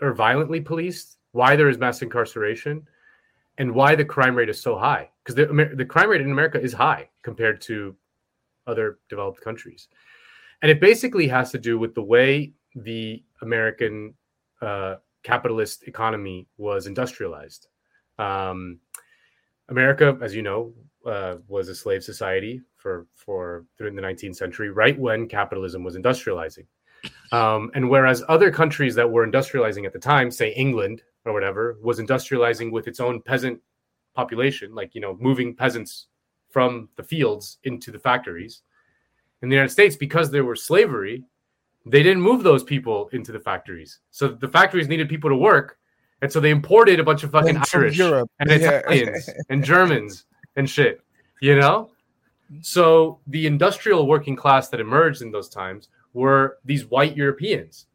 or 0.00 0.14
violently 0.14 0.60
policed, 0.60 1.18
why 1.32 1.54
there 1.54 1.68
is 1.68 1.78
mass 1.78 2.00
incarceration, 2.00 2.86
and 3.58 3.72
why 3.72 3.94
the 3.94 4.04
crime 4.04 4.34
rate 4.34 4.48
is 4.48 4.60
so 4.60 4.76
high 4.76 5.10
because 5.22 5.34
the, 5.34 5.70
the 5.76 5.84
crime 5.84 6.08
rate 6.08 6.20
in 6.20 6.30
America 6.30 6.60
is 6.60 6.72
high 6.72 7.08
compared 7.22 7.60
to 7.60 7.94
other 8.66 8.98
developed 9.08 9.40
countries. 9.40 9.88
And 10.62 10.70
it 10.70 10.80
basically 10.80 11.28
has 11.28 11.50
to 11.52 11.58
do 11.58 11.78
with 11.78 11.94
the 11.94 12.02
way 12.02 12.52
the 12.74 13.22
American 13.42 14.14
uh, 14.62 14.96
capitalist 15.22 15.84
economy 15.86 16.46
was 16.56 16.86
industrialized. 16.86 17.68
Um, 18.18 18.80
America, 19.68 20.18
as 20.22 20.34
you 20.34 20.42
know, 20.42 20.72
uh, 21.06 21.36
was 21.48 21.68
a 21.68 21.74
slave 21.74 22.02
society 22.02 22.62
for 22.84 23.06
for 23.14 23.64
during 23.78 23.96
the 23.96 24.02
19th 24.02 24.36
century, 24.36 24.68
right 24.68 24.96
when 24.98 25.26
capitalism 25.26 25.82
was 25.82 25.96
industrializing. 25.96 26.66
Um, 27.32 27.70
and 27.74 27.88
whereas 27.88 28.22
other 28.28 28.50
countries 28.50 28.94
that 28.94 29.10
were 29.10 29.26
industrializing 29.26 29.86
at 29.86 29.94
the 29.94 29.98
time, 29.98 30.30
say 30.30 30.52
England 30.52 31.02
or 31.24 31.32
whatever, 31.32 31.78
was 31.82 31.98
industrializing 31.98 32.70
with 32.70 32.86
its 32.86 33.00
own 33.00 33.22
peasant 33.22 33.58
population, 34.14 34.74
like 34.74 34.94
you 34.94 35.00
know, 35.00 35.16
moving 35.18 35.56
peasants 35.56 36.08
from 36.50 36.90
the 36.96 37.02
fields 37.02 37.58
into 37.64 37.90
the 37.90 37.98
factories. 37.98 38.62
In 39.40 39.48
the 39.48 39.56
United 39.56 39.72
States, 39.72 39.96
because 39.96 40.30
there 40.30 40.44
was 40.44 40.62
slavery, 40.62 41.24
they 41.86 42.02
didn't 42.02 42.22
move 42.22 42.42
those 42.42 42.62
people 42.62 43.08
into 43.12 43.32
the 43.32 43.40
factories. 43.40 44.00
So 44.10 44.28
the 44.28 44.48
factories 44.48 44.88
needed 44.88 45.08
people 45.08 45.30
to 45.30 45.36
work, 45.36 45.78
and 46.20 46.30
so 46.30 46.38
they 46.38 46.50
imported 46.50 47.00
a 47.00 47.04
bunch 47.04 47.22
of 47.24 47.30
fucking 47.30 47.56
Irish 47.72 47.96
Europe. 47.96 48.30
and 48.40 48.50
Italians 48.50 49.30
and 49.48 49.64
Germans 49.64 50.26
and 50.56 50.68
shit. 50.68 51.00
You 51.40 51.56
know, 51.58 51.90
so 52.60 53.20
the 53.26 53.46
industrial 53.46 54.06
working 54.06 54.36
class 54.36 54.68
that 54.68 54.80
emerged 54.80 55.22
in 55.22 55.30
those 55.30 55.48
times 55.48 55.88
were 56.12 56.58
these 56.64 56.86
white 56.86 57.16
Europeans 57.16 57.86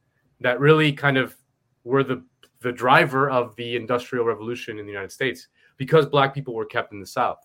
that 0.42 0.60
really 0.60 0.92
kind 0.92 1.18
of 1.18 1.36
were 1.84 2.04
the 2.04 2.24
the 2.62 2.72
driver 2.72 3.30
of 3.30 3.56
the 3.56 3.76
industrial 3.76 4.26
revolution 4.26 4.80
in 4.80 4.86
the 4.86 4.92
United 4.92 5.12
States 5.12 5.48
because 5.78 6.06
black 6.06 6.34
people 6.34 6.54
were 6.54 6.66
kept 6.66 6.92
in 6.92 7.00
the 7.00 7.08
South. 7.08 7.40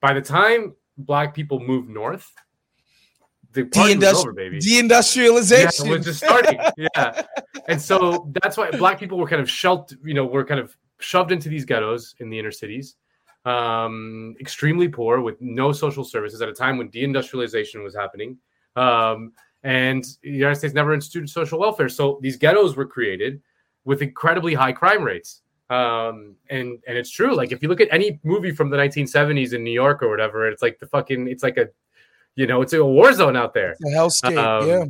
By 0.00 0.14
the 0.14 0.22
time 0.22 0.74
black 0.96 1.34
people 1.34 1.60
moved 1.60 1.90
north, 1.90 2.32
the 3.52 3.64
party 3.64 3.94
De-industri- 3.94 4.00
was 4.00 4.20
over, 4.20 4.32
baby. 4.32 4.58
Deindustrialization 4.58 5.84
yeah, 5.84 5.90
was 5.90 6.04
just 6.04 6.22
starting. 6.24 6.58
yeah, 6.76 7.22
and 7.68 7.80
so 7.80 8.30
that's 8.42 8.56
why 8.56 8.70
black 8.70 8.98
people 8.98 9.18
were 9.18 9.28
kind 9.28 9.42
of 9.42 9.50
sheltered. 9.50 9.98
You 10.02 10.14
know, 10.14 10.24
were 10.24 10.44
kind 10.44 10.60
of 10.60 10.76
shoved 11.00 11.32
into 11.32 11.48
these 11.48 11.64
ghettos 11.64 12.14
in 12.20 12.30
the 12.30 12.38
inner 12.38 12.50
cities, 12.50 12.96
um, 13.46 14.34
extremely 14.40 14.88
poor 14.88 15.20
with 15.20 15.40
no 15.40 15.72
social 15.72 16.04
services 16.04 16.42
at 16.42 16.48
a 16.48 16.52
time 16.52 16.76
when 16.76 16.90
deindustrialization 16.90 17.82
was 17.82 17.94
happening. 17.94 18.36
Um, 18.74 19.32
and 19.62 20.04
the 20.22 20.30
United 20.30 20.56
States 20.56 20.74
never 20.74 20.92
instituted 20.92 21.30
social 21.30 21.58
welfare. 21.58 21.88
So 21.88 22.18
these 22.20 22.36
ghettos 22.36 22.76
were 22.76 22.86
created 22.86 23.40
with 23.84 24.02
incredibly 24.02 24.52
high 24.52 24.72
crime 24.72 25.02
rates. 25.02 25.42
Um, 25.70 26.36
and 26.50 26.78
and 26.86 26.96
it's 26.96 27.10
true. 27.10 27.34
Like 27.34 27.50
if 27.50 27.62
you 27.62 27.68
look 27.68 27.80
at 27.80 27.88
any 27.90 28.20
movie 28.22 28.52
from 28.52 28.68
the 28.70 28.76
1970s 28.76 29.52
in 29.52 29.64
New 29.64 29.72
York 29.72 30.02
or 30.02 30.10
whatever, 30.10 30.48
it's 30.48 30.62
like 30.62 30.78
the 30.78 30.86
fucking, 30.86 31.28
it's 31.28 31.42
like 31.42 31.56
a, 31.56 31.68
you 32.34 32.46
know, 32.46 32.62
it's 32.62 32.72
a 32.72 32.84
war 32.84 33.12
zone 33.12 33.36
out 33.36 33.54
there. 33.54 33.72
It's 33.72 33.84
a 33.84 33.96
hellscape. 33.96 34.38
Um, 34.38 34.68
yeah. 34.68 34.84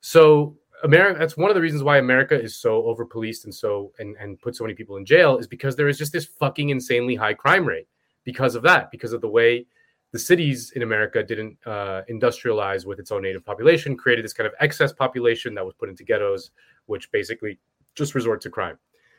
So 0.00 0.56
America, 0.84 1.18
that's 1.18 1.36
one 1.36 1.50
of 1.50 1.54
the 1.54 1.60
reasons 1.60 1.82
why 1.82 1.98
America 1.98 2.40
is 2.40 2.56
so 2.56 2.84
over 2.84 3.04
policed 3.04 3.44
and 3.44 3.54
so 3.54 3.92
and 3.98 4.16
and 4.16 4.40
put 4.40 4.54
so 4.54 4.64
many 4.64 4.74
people 4.74 4.96
in 4.96 5.04
jail 5.04 5.38
is 5.38 5.46
because 5.46 5.76
there 5.76 5.88
is 5.88 5.98
just 5.98 6.12
this 6.12 6.24
fucking 6.24 6.70
insanely 6.70 7.14
high 7.14 7.34
crime 7.34 7.66
rate 7.66 7.88
because 8.24 8.54
of 8.54 8.62
that, 8.62 8.90
because 8.90 9.12
of 9.12 9.20
the 9.20 9.28
way 9.28 9.66
the 10.12 10.18
cities 10.18 10.72
in 10.74 10.82
America 10.82 11.22
didn't 11.22 11.56
uh, 11.66 12.02
industrialize 12.10 12.86
with 12.86 12.98
its 12.98 13.12
own 13.12 13.22
native 13.22 13.44
population, 13.44 13.96
created 13.96 14.24
this 14.24 14.32
kind 14.32 14.46
of 14.46 14.54
excess 14.60 14.92
population 14.92 15.54
that 15.54 15.64
was 15.64 15.74
put 15.74 15.88
into 15.88 16.04
ghettos, 16.04 16.50
which 16.86 17.10
basically 17.12 17.58
just 17.94 18.14
resort 18.14 18.40
to 18.40 18.50
crime. 18.50 18.78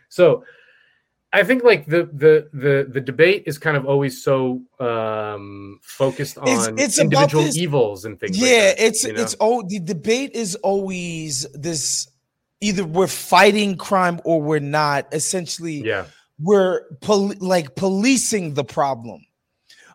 So 0.10 0.44
I 1.32 1.44
think 1.44 1.64
like 1.64 1.86
the 1.86 2.10
the 2.12 2.50
the 2.54 2.90
the 2.92 3.02
debate 3.02 3.44
is 3.46 3.60
kind 3.60 3.78
of 3.78 3.86
always 3.86 4.24
so 4.24 4.62
um 4.80 5.80
focused 5.84 6.38
on 6.40 6.48
it's, 6.48 6.68
it's 6.68 7.00
individual 7.00 7.46
evils 7.56 8.06
and 8.06 8.20
things. 8.20 8.38
Yeah, 8.38 8.48
like 8.48 8.78
that, 8.78 8.86
it's 8.86 9.04
you 9.04 9.14
know? 9.14 9.22
it's 9.22 9.36
oh 9.40 9.64
the 9.68 9.80
debate 9.80 10.32
is 10.34 10.56
always 10.56 11.46
this 11.54 12.08
either 12.62 12.84
we're 12.84 13.08
fighting 13.08 13.78
crime 13.78 14.20
or 14.24 14.42
we're 14.42 14.60
not. 14.60 15.14
Essentially, 15.14 15.84
yeah, 15.84 16.06
we're 16.40 16.86
pol- 17.02 17.34
like 17.40 17.76
policing 17.76 18.56
the 18.56 18.64
problem. 18.64 19.24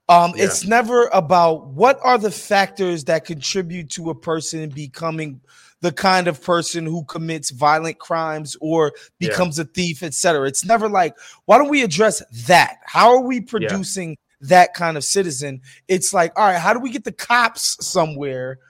Um, 0.09 0.35
yeah. 0.37 0.45
It's 0.45 0.67
never 0.67 1.09
about 1.13 1.69
what 1.69 1.99
are 2.03 2.19
the 2.19 2.31
factors 2.31 3.05
that 3.05 3.25
contribute 3.25 3.91
to 3.93 4.11
a 4.11 4.15
person 4.15 4.69
becoming 4.69 5.41
the 5.85 5.93
kind 5.93 6.29
of 6.29 6.43
person 6.43 6.87
who 6.87 7.05
commits 7.05 7.51
violent 7.51 7.99
crimes 7.99 8.57
or 8.63 8.91
becomes 9.19 9.59
yeah. 9.59 9.65
a 9.65 9.67
thief, 9.67 10.03
etc. 10.03 10.49
It's 10.49 10.65
never 10.65 10.89
like, 10.89 11.15
why 11.45 11.59
don't 11.59 11.69
we 11.69 11.83
address 11.83 12.23
that? 12.47 12.79
How 12.87 13.11
are 13.11 13.21
we 13.21 13.43
producing 13.43 14.13
yeah. 14.13 14.49
that 14.49 14.73
kind 14.73 14.97
of 14.97 15.05
citizen? 15.05 15.61
It's 15.87 16.15
like, 16.15 16.33
all 16.39 16.47
right, 16.47 16.59
how 16.59 16.73
do 16.73 16.81
we 16.81 16.89
get 16.91 17.05
the 17.05 17.13
cops 17.13 17.87
somewhere 17.87 18.61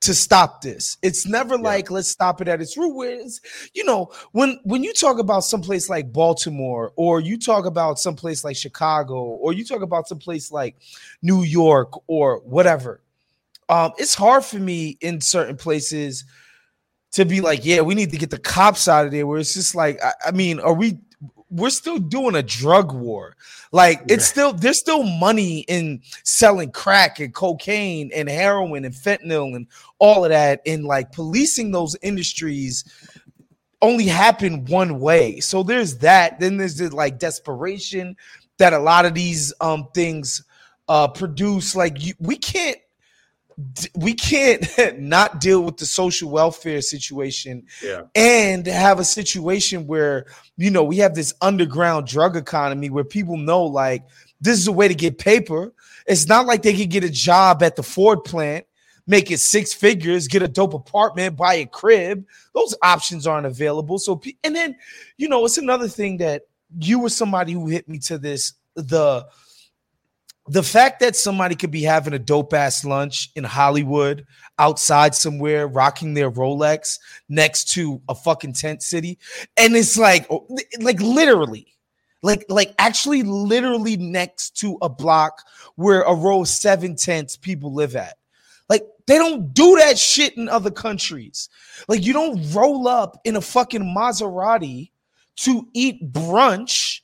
to 0.00 0.12
stop 0.12 0.60
this. 0.62 0.98
It's 1.00 1.26
never 1.26 1.54
yeah. 1.54 1.62
like 1.62 1.90
let's 1.92 2.08
stop 2.08 2.42
it 2.42 2.48
at 2.48 2.60
its 2.60 2.76
root. 2.76 2.94
Where 2.94 3.20
it's, 3.20 3.40
you 3.72 3.84
know, 3.84 4.10
when 4.32 4.58
when 4.64 4.82
you 4.82 4.92
talk 4.92 5.20
about 5.20 5.44
someplace 5.44 5.88
like 5.88 6.12
Baltimore, 6.12 6.92
or 6.96 7.20
you 7.20 7.38
talk 7.38 7.66
about 7.66 8.00
someplace 8.00 8.44
like 8.44 8.56
Chicago, 8.56 9.14
or 9.14 9.52
you 9.52 9.64
talk 9.64 9.80
about 9.80 10.08
someplace 10.08 10.50
like 10.50 10.76
New 11.22 11.42
York 11.44 11.92
or 12.08 12.40
whatever, 12.40 13.00
um, 13.68 13.92
it's 13.96 14.14
hard 14.14 14.44
for 14.44 14.58
me 14.58 14.98
in 15.00 15.22
certain 15.22 15.56
places 15.56 16.24
to 17.14 17.24
be 17.24 17.40
like, 17.40 17.64
yeah, 17.64 17.80
we 17.80 17.94
need 17.94 18.10
to 18.10 18.18
get 18.18 18.30
the 18.30 18.38
cops 18.38 18.86
out 18.86 19.06
of 19.06 19.12
there. 19.12 19.26
Where 19.26 19.38
it's 19.38 19.54
just 19.54 19.74
like, 19.74 20.02
I, 20.02 20.12
I 20.26 20.30
mean, 20.30 20.60
are 20.60 20.74
we 20.74 20.98
we're 21.54 21.70
still 21.70 21.98
doing 21.98 22.34
a 22.34 22.42
drug 22.42 22.92
war. 22.92 23.36
Like 23.70 24.02
it's 24.08 24.24
still 24.24 24.52
there's 24.52 24.78
still 24.78 25.04
money 25.04 25.60
in 25.68 26.02
selling 26.24 26.72
crack 26.72 27.20
and 27.20 27.32
cocaine 27.32 28.10
and 28.14 28.28
heroin 28.28 28.84
and 28.84 28.94
fentanyl 28.94 29.54
and 29.54 29.66
all 29.98 30.24
of 30.24 30.30
that. 30.30 30.60
And 30.66 30.84
like 30.84 31.12
policing 31.12 31.70
those 31.70 31.96
industries 32.02 32.84
only 33.82 34.06
happen 34.06 34.64
one 34.64 34.98
way. 34.98 35.38
So 35.40 35.62
there's 35.62 35.98
that. 35.98 36.40
Then 36.40 36.56
there's 36.56 36.76
the 36.76 36.94
like 36.94 37.18
desperation 37.18 38.16
that 38.58 38.72
a 38.72 38.78
lot 38.78 39.04
of 39.04 39.14
these 39.14 39.52
um 39.60 39.88
things 39.94 40.42
uh 40.88 41.08
produce. 41.08 41.76
Like 41.76 42.04
you, 42.04 42.14
we 42.18 42.36
can't 42.36 42.78
we 43.94 44.14
can't 44.14 44.66
not 44.98 45.40
deal 45.40 45.62
with 45.62 45.76
the 45.76 45.86
social 45.86 46.30
welfare 46.30 46.80
situation 46.80 47.64
yeah. 47.82 48.02
and 48.14 48.66
have 48.66 48.98
a 48.98 49.04
situation 49.04 49.86
where 49.86 50.26
you 50.56 50.70
know 50.70 50.84
we 50.84 50.98
have 50.98 51.14
this 51.14 51.34
underground 51.40 52.06
drug 52.06 52.36
economy 52.36 52.90
where 52.90 53.04
people 53.04 53.36
know 53.36 53.64
like 53.64 54.04
this 54.40 54.58
is 54.58 54.66
a 54.66 54.72
way 54.72 54.88
to 54.88 54.94
get 54.94 55.18
paper. 55.18 55.72
It's 56.06 56.28
not 56.28 56.46
like 56.46 56.62
they 56.62 56.76
could 56.76 56.90
get 56.90 57.04
a 57.04 57.10
job 57.10 57.62
at 57.62 57.76
the 57.76 57.82
ford 57.82 58.24
plant 58.24 58.66
make 59.06 59.30
it 59.30 59.38
six 59.38 59.72
figures 59.72 60.28
get 60.28 60.42
a 60.42 60.48
dope 60.48 60.74
apartment 60.74 61.36
buy 61.36 61.54
a 61.54 61.66
crib. 61.66 62.24
Those 62.54 62.74
options 62.82 63.26
aren't 63.26 63.46
available. 63.46 63.98
So 63.98 64.20
and 64.42 64.54
then 64.54 64.76
you 65.16 65.28
know 65.28 65.44
it's 65.44 65.58
another 65.58 65.88
thing 65.88 66.18
that 66.18 66.42
you 66.78 66.98
were 66.98 67.10
somebody 67.10 67.52
who 67.52 67.66
hit 67.68 67.88
me 67.88 67.98
to 68.00 68.18
this 68.18 68.54
the 68.74 69.26
the 70.48 70.62
fact 70.62 71.00
that 71.00 71.16
somebody 71.16 71.54
could 71.54 71.70
be 71.70 71.82
having 71.82 72.12
a 72.12 72.18
dope 72.18 72.52
ass 72.52 72.84
lunch 72.84 73.30
in 73.34 73.44
Hollywood 73.44 74.26
outside 74.58 75.14
somewhere 75.14 75.66
rocking 75.66 76.14
their 76.14 76.30
Rolex 76.30 76.98
next 77.28 77.72
to 77.72 78.00
a 78.08 78.14
fucking 78.14 78.52
tent 78.52 78.82
city 78.82 79.18
and 79.56 79.74
it's 79.74 79.96
like 79.96 80.26
oh, 80.30 80.46
like 80.80 81.00
literally 81.00 81.74
like 82.24 82.46
like 82.48 82.74
actually 82.78 83.22
literally 83.22 83.98
next 83.98 84.56
to 84.56 84.78
a 84.80 84.88
block 84.88 85.42
where 85.76 86.00
a 86.02 86.14
row 86.14 86.40
of 86.40 86.48
seven 86.48 86.96
tents 86.96 87.36
people 87.36 87.74
live 87.74 87.94
at. 87.94 88.14
Like 88.70 88.82
they 89.06 89.18
don't 89.18 89.52
do 89.52 89.76
that 89.76 89.98
shit 89.98 90.34
in 90.38 90.48
other 90.48 90.70
countries. 90.70 91.50
Like 91.86 92.02
you 92.02 92.14
don't 92.14 92.40
roll 92.54 92.88
up 92.88 93.20
in 93.24 93.36
a 93.36 93.42
fucking 93.42 93.94
Maserati 93.94 94.90
to 95.36 95.68
eat 95.74 96.12
brunch 96.12 97.02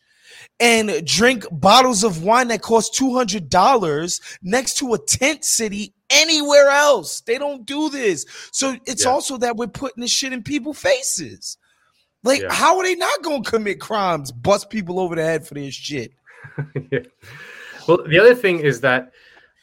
and 0.61 1.05
drink 1.07 1.47
bottles 1.51 2.05
of 2.05 2.23
wine 2.23 2.49
that 2.49 2.61
cost 2.61 2.95
$200 2.95 4.39
next 4.43 4.77
to 4.79 4.93
a 4.93 4.99
tent 4.99 5.45
city 5.45 5.95
anywhere 6.11 6.69
else. 6.69 7.23
They 7.23 7.39
don't 7.39 7.65
do 7.65 7.89
this. 7.89 8.27
So 8.53 8.77
it's 8.87 9.05
yeah. 9.05 9.11
also 9.11 9.39
that 9.39 9.57
we're 9.57 9.69
putting 9.69 10.03
this 10.03 10.11
shit 10.11 10.35
in 10.35 10.43
people's 10.43 10.79
faces. 10.79 11.57
Like, 12.23 12.43
yeah. 12.43 12.53
how 12.53 12.77
are 12.77 12.85
they 12.85 12.95
not 12.95 13.23
going 13.23 13.43
to 13.43 13.51
commit 13.51 13.81
crimes, 13.81 14.31
bust 14.31 14.69
people 14.69 15.01
over 15.01 15.17
the 15.17 15.25
head 15.25 15.47
for 15.47 15.55
this 15.55 15.75
shit? 15.75 16.13
yeah. 16.93 17.01
Well, 17.89 18.05
the 18.07 18.19
other 18.19 18.35
thing 18.35 18.61
is 18.61 18.83
that, 18.83 19.13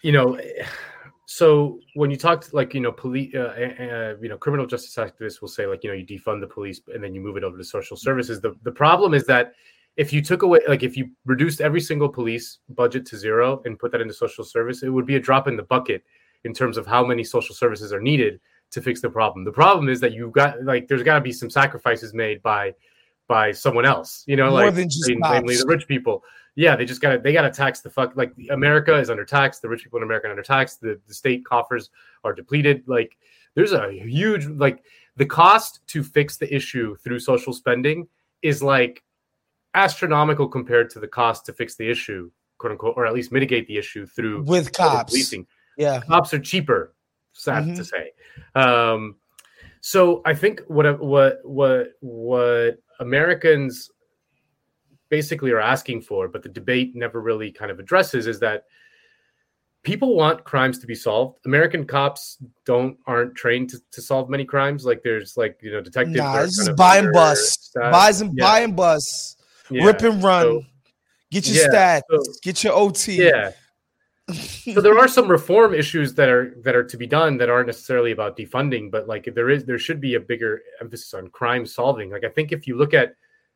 you 0.01 0.11
know, 0.11 0.39
so 1.27 1.79
when 1.93 2.09
you 2.09 2.17
talk 2.17 2.41
to 2.41 2.55
like 2.55 2.73
you 2.73 2.79
know 2.79 2.91
police 2.91 3.35
uh, 3.35 3.39
uh, 3.39 4.15
you 4.21 4.29
know 4.29 4.37
criminal 4.37 4.65
justice 4.65 4.95
activists 4.95 5.41
will 5.41 5.49
say 5.49 5.67
like 5.67 5.83
you 5.83 5.89
know 5.89 5.93
you 5.93 6.05
defund 6.05 6.39
the 6.39 6.47
police 6.47 6.79
and 6.93 7.03
then 7.03 7.13
you 7.13 7.19
move 7.19 7.35
it 7.35 7.43
over 7.43 7.57
to 7.57 7.63
social 7.65 7.97
services 7.97 8.39
the, 8.39 8.55
the 8.63 8.71
problem 8.71 9.13
is 9.13 9.25
that 9.25 9.51
if 9.97 10.13
you 10.13 10.21
took 10.21 10.43
away 10.43 10.59
like 10.67 10.83
if 10.83 10.95
you 10.95 11.09
reduced 11.25 11.59
every 11.59 11.81
single 11.81 12.07
police 12.07 12.59
budget 12.69 13.05
to 13.07 13.17
zero 13.17 13.61
and 13.65 13.77
put 13.77 13.91
that 13.91 13.99
into 13.99 14.13
social 14.13 14.43
service 14.43 14.83
it 14.83 14.89
would 14.89 15.05
be 15.05 15.15
a 15.15 15.19
drop 15.19 15.47
in 15.47 15.57
the 15.57 15.63
bucket 15.63 16.03
in 16.43 16.53
terms 16.53 16.77
of 16.77 16.85
how 16.87 17.03
many 17.05 17.23
social 17.23 17.53
services 17.53 17.91
are 17.91 18.01
needed 18.01 18.39
to 18.71 18.81
fix 18.81 19.01
the 19.01 19.09
problem. 19.09 19.43
The 19.43 19.51
problem 19.51 19.89
is 19.89 19.99
that 20.01 20.13
you've 20.13 20.33
got 20.33 20.63
like 20.63 20.87
there's 20.87 21.03
got 21.03 21.15
to 21.15 21.21
be 21.21 21.31
some 21.31 21.49
sacrifices 21.49 22.13
made 22.13 22.41
by 22.41 22.73
by 23.27 23.51
someone 23.51 23.85
else 23.85 24.23
you 24.25 24.37
know 24.37 24.49
More 24.49 24.71
like 24.71 24.75
namely 24.75 25.57
the 25.57 25.65
rich 25.67 25.87
people. 25.87 26.23
Yeah 26.55 26.75
they 26.75 26.85
just 26.85 27.01
gotta 27.01 27.19
they 27.19 27.33
gotta 27.33 27.51
tax 27.51 27.81
the 27.81 27.89
fuck 27.89 28.15
like 28.15 28.33
america 28.49 28.97
is 28.97 29.09
under 29.09 29.25
tax 29.25 29.59
the 29.59 29.67
rich 29.67 29.83
people 29.83 29.97
in 29.97 30.03
america 30.03 30.27
are 30.27 30.31
under 30.31 30.43
tax 30.43 30.77
the, 30.77 30.99
the 31.07 31.13
state 31.13 31.45
coffers 31.45 31.89
are 32.23 32.33
depleted. 32.33 32.83
Like 32.87 33.17
there's 33.55 33.73
a 33.73 33.91
huge 33.91 34.45
like 34.45 34.83
the 35.17 35.25
cost 35.25 35.81
to 35.87 36.03
fix 36.03 36.37
the 36.37 36.53
issue 36.53 36.95
through 36.97 37.19
social 37.19 37.51
spending 37.51 38.07
is 38.41 38.61
like 38.63 39.03
astronomical 39.77 40.47
compared 40.47 40.89
to 40.89 40.99
the 40.99 41.07
cost 41.07 41.45
to 41.45 41.53
fix 41.53 41.75
the 41.75 41.89
issue, 41.89 42.31
quote 42.57 42.71
unquote, 42.71 42.95
or 42.97 43.05
at 43.05 43.13
least 43.13 43.31
mitigate 43.31 43.67
the 43.67 43.77
issue 43.77 44.05
through 44.05 44.43
with 44.43 44.73
cops. 44.73 45.13
Policing. 45.13 45.45
Yeah, 45.77 46.01
cops 46.01 46.33
are 46.33 46.39
cheaper. 46.39 46.95
Sad 47.33 47.63
mm-hmm. 47.63 47.75
to 47.75 47.85
say. 47.85 48.11
Um, 48.55 49.15
so 49.81 50.21
I 50.25 50.33
think 50.33 50.61
what 50.67 50.99
what 50.99 51.39
what 51.43 51.91
what 52.01 52.79
Americans 52.99 53.91
basically 55.09 55.51
are 55.51 55.61
asking 55.61 56.01
for, 56.01 56.27
but 56.27 56.41
the 56.41 56.49
debate 56.49 56.95
never 56.95 57.21
really 57.21 57.51
kind 57.51 57.69
of 57.69 57.79
addresses, 57.79 58.25
is 58.25 58.39
that 58.39 58.65
people 59.83 60.15
want 60.15 60.43
crimes 60.43 60.79
to 60.79 60.87
be 60.87 60.95
solved. 60.95 61.37
American 61.45 61.85
cops 61.85 62.39
don't 62.65 62.97
aren't 63.05 63.35
trained 63.35 63.69
to, 63.69 63.79
to 63.91 64.01
solve 64.01 64.27
many 64.27 64.43
crimes. 64.43 64.83
Like 64.85 65.03
there's 65.03 65.37
like 65.37 65.59
you 65.61 65.71
know 65.71 65.81
detectives. 65.81 66.17
Nah, 66.17 66.41
this 66.41 66.57
is 66.57 66.69
buy 66.69 66.97
and 66.97 67.13
bust. 67.13 67.71
Buys 67.75 68.21
and 68.21 68.35
yeah. 68.35 68.43
buy 68.43 68.59
and 68.61 68.75
bust 68.75 69.36
yeah. 69.69 69.85
rip 69.85 70.01
and 70.01 70.23
run. 70.23 70.43
So, 70.43 70.63
get 71.31 71.47
your 71.47 71.63
yeah, 71.63 71.99
stats, 71.99 72.01
so, 72.09 72.33
get 72.41 72.63
your 72.63 72.73
OT. 72.73 73.23
Yeah. 73.23 73.51
so 74.33 74.81
there 74.81 74.97
are 74.99 75.07
some 75.07 75.27
reform 75.29 75.73
issues 75.73 76.13
that 76.15 76.27
are 76.27 76.53
that 76.63 76.75
are 76.75 76.83
to 76.83 76.97
be 76.97 77.07
done 77.07 77.37
that 77.37 77.49
aren't 77.49 77.67
necessarily 77.67 78.11
about 78.11 78.35
defunding, 78.35 78.91
but 78.91 79.07
like 79.07 79.29
there 79.33 79.49
is 79.49 79.63
there 79.63 79.79
should 79.79 80.01
be 80.01 80.15
a 80.15 80.19
bigger 80.19 80.61
emphasis 80.81 81.13
on 81.13 81.29
crime 81.29 81.65
solving. 81.65 82.11
Like 82.11 82.25
I 82.25 82.29
think 82.29 82.51
if 82.51 82.67
you 82.67 82.77
look 82.77 82.93
at 82.93 83.15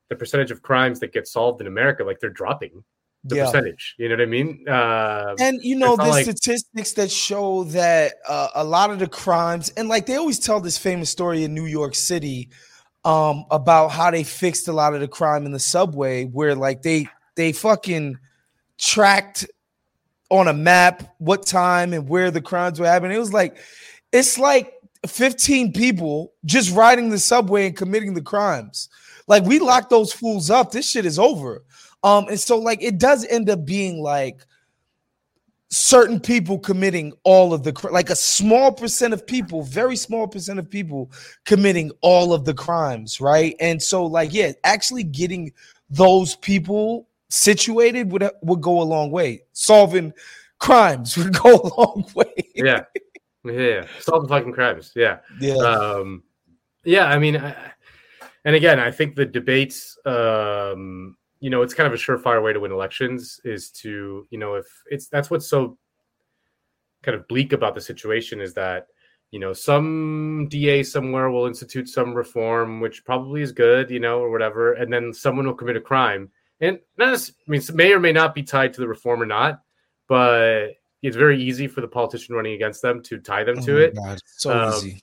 the 0.09 0.15
percentage 0.15 0.51
of 0.51 0.61
crimes 0.61 0.99
that 1.01 1.11
get 1.11 1.27
solved 1.27 1.59
in 1.61 1.67
America, 1.67 2.03
like 2.03 2.19
they're 2.19 2.29
dropping 2.29 2.83
the 3.25 3.35
yeah. 3.35 3.45
percentage. 3.45 3.95
You 3.97 4.09
know 4.09 4.15
what 4.15 4.21
I 4.21 4.25
mean? 4.25 4.65
Uh, 4.67 5.35
and 5.39 5.61
you 5.61 5.75
know 5.75 5.95
the 5.95 6.03
like- 6.03 6.23
statistics 6.23 6.93
that 6.93 7.11
show 7.11 7.65
that 7.65 8.13
uh, 8.27 8.49
a 8.55 8.63
lot 8.63 8.91
of 8.91 8.99
the 8.99 9.07
crimes, 9.07 9.69
and 9.75 9.89
like 9.89 10.05
they 10.05 10.15
always 10.15 10.39
tell 10.39 10.61
this 10.61 10.77
famous 10.77 11.09
story 11.09 11.43
in 11.43 11.53
New 11.53 11.65
York 11.65 11.95
City 11.95 12.49
um, 13.03 13.45
about 13.51 13.89
how 13.89 14.11
they 14.11 14.23
fixed 14.23 14.67
a 14.67 14.73
lot 14.73 14.93
of 14.93 15.01
the 15.01 15.07
crime 15.07 15.45
in 15.45 15.51
the 15.51 15.59
subway, 15.59 16.25
where 16.25 16.55
like 16.55 16.81
they 16.81 17.07
they 17.35 17.51
fucking 17.51 18.17
tracked 18.77 19.47
on 20.29 20.47
a 20.47 20.53
map 20.53 21.13
what 21.17 21.45
time 21.45 21.93
and 21.93 22.07
where 22.07 22.31
the 22.31 22.41
crimes 22.41 22.79
were 22.79 22.85
happening. 22.85 23.15
It 23.15 23.19
was 23.19 23.33
like 23.33 23.57
it's 24.11 24.37
like 24.37 24.73
15 25.05 25.73
people 25.73 26.33
just 26.45 26.73
riding 26.75 27.09
the 27.09 27.19
subway 27.19 27.67
and 27.67 27.77
committing 27.77 28.13
the 28.13 28.21
crimes. 28.21 28.89
Like 29.27 29.43
we 29.43 29.59
lock 29.59 29.89
those 29.89 30.13
fools 30.13 30.49
up, 30.49 30.71
this 30.71 30.89
shit 30.89 31.05
is 31.05 31.19
over. 31.19 31.63
Um, 32.03 32.27
and 32.29 32.39
so 32.39 32.57
like 32.57 32.81
it 32.81 32.97
does 32.97 33.25
end 33.25 33.49
up 33.49 33.65
being 33.65 34.01
like 34.01 34.45
certain 35.71 36.19
people 36.19 36.59
committing 36.59 37.13
all 37.23 37.53
of 37.53 37.63
the 37.63 37.89
like 37.91 38.09
a 38.09 38.15
small 38.15 38.71
percent 38.71 39.13
of 39.13 39.25
people, 39.25 39.63
very 39.63 39.95
small 39.95 40.27
percent 40.27 40.59
of 40.59 40.69
people 40.69 41.11
committing 41.45 41.91
all 42.01 42.33
of 42.33 42.45
the 42.45 42.53
crimes, 42.53 43.19
right? 43.19 43.55
And 43.59 43.81
so 43.81 44.05
like 44.05 44.33
yeah, 44.33 44.51
actually 44.63 45.03
getting 45.03 45.51
those 45.89 46.35
people 46.35 47.07
situated 47.29 48.11
would 48.11 48.29
would 48.43 48.61
go 48.61 48.81
a 48.81 48.83
long 48.83 49.11
way. 49.11 49.43
Solving 49.53 50.13
crimes 50.59 51.17
would 51.17 51.33
go 51.33 51.55
a 51.55 51.79
long 51.79 52.05
way. 52.13 52.33
yeah. 52.55 52.83
Yeah, 53.43 53.87
solving 53.99 54.29
fucking 54.29 54.53
crimes. 54.53 54.91
Yeah. 54.95 55.17
Yeah. 55.39 55.55
Um, 55.55 56.21
yeah, 56.83 57.05
I 57.05 57.17
mean, 57.17 57.37
I, 57.37 57.55
and 58.45 58.55
again, 58.55 58.79
I 58.79 58.91
think 58.91 59.15
the 59.15 59.25
debates, 59.25 59.97
um, 60.05 61.17
you 61.41 61.49
know, 61.49 61.63
it's 61.63 61.73
kind 61.73 61.87
of 61.87 61.93
a 61.93 61.97
surefire 61.97 62.41
way 62.41 62.53
to 62.53 62.59
win 62.59 62.71
elections 62.71 63.41
is 63.43 63.71
to, 63.71 64.25
you 64.29 64.37
know, 64.37 64.55
if 64.55 64.67
it's 64.85 65.07
that's 65.07 65.29
what's 65.29 65.49
so 65.49 65.77
kind 67.03 67.15
of 67.17 67.27
bleak 67.27 67.51
about 67.51 67.75
the 67.75 67.81
situation 67.81 68.39
is 68.39 68.53
that, 68.53 68.85
you 69.31 69.39
know, 69.39 69.51
some 69.51 70.47
DA 70.49 70.83
somewhere 70.83 71.31
will 71.31 71.47
institute 71.47 71.89
some 71.89 72.13
reform, 72.13 72.79
which 72.79 73.03
probably 73.03 73.41
is 73.41 73.51
good, 73.51 73.89
you 73.89 73.99
know, 73.99 74.19
or 74.19 74.29
whatever, 74.29 74.73
and 74.73 74.93
then 74.93 75.11
someone 75.11 75.47
will 75.47 75.55
commit 75.55 75.75
a 75.75 75.81
crime, 75.81 76.29
and 76.59 76.79
not, 76.97 77.31
I 77.47 77.51
mean, 77.51 77.61
may 77.73 77.91
or 77.91 77.99
may 77.99 78.11
not 78.11 78.35
be 78.35 78.43
tied 78.43 78.73
to 78.73 78.81
the 78.81 78.87
reform 78.87 79.21
or 79.21 79.25
not, 79.25 79.61
but 80.07 80.73
it's 81.01 81.15
very 81.17 81.41
easy 81.41 81.67
for 81.67 81.81
the 81.81 81.87
politician 81.87 82.35
running 82.35 82.53
against 82.53 82.83
them 82.83 83.01
to 83.03 83.17
tie 83.17 83.43
them 83.43 83.57
Oh 83.57 83.65
to 83.65 83.77
it. 83.77 83.95
God, 83.95 84.19
so 84.25 84.51
Um, 84.51 84.73
easy. 84.73 85.01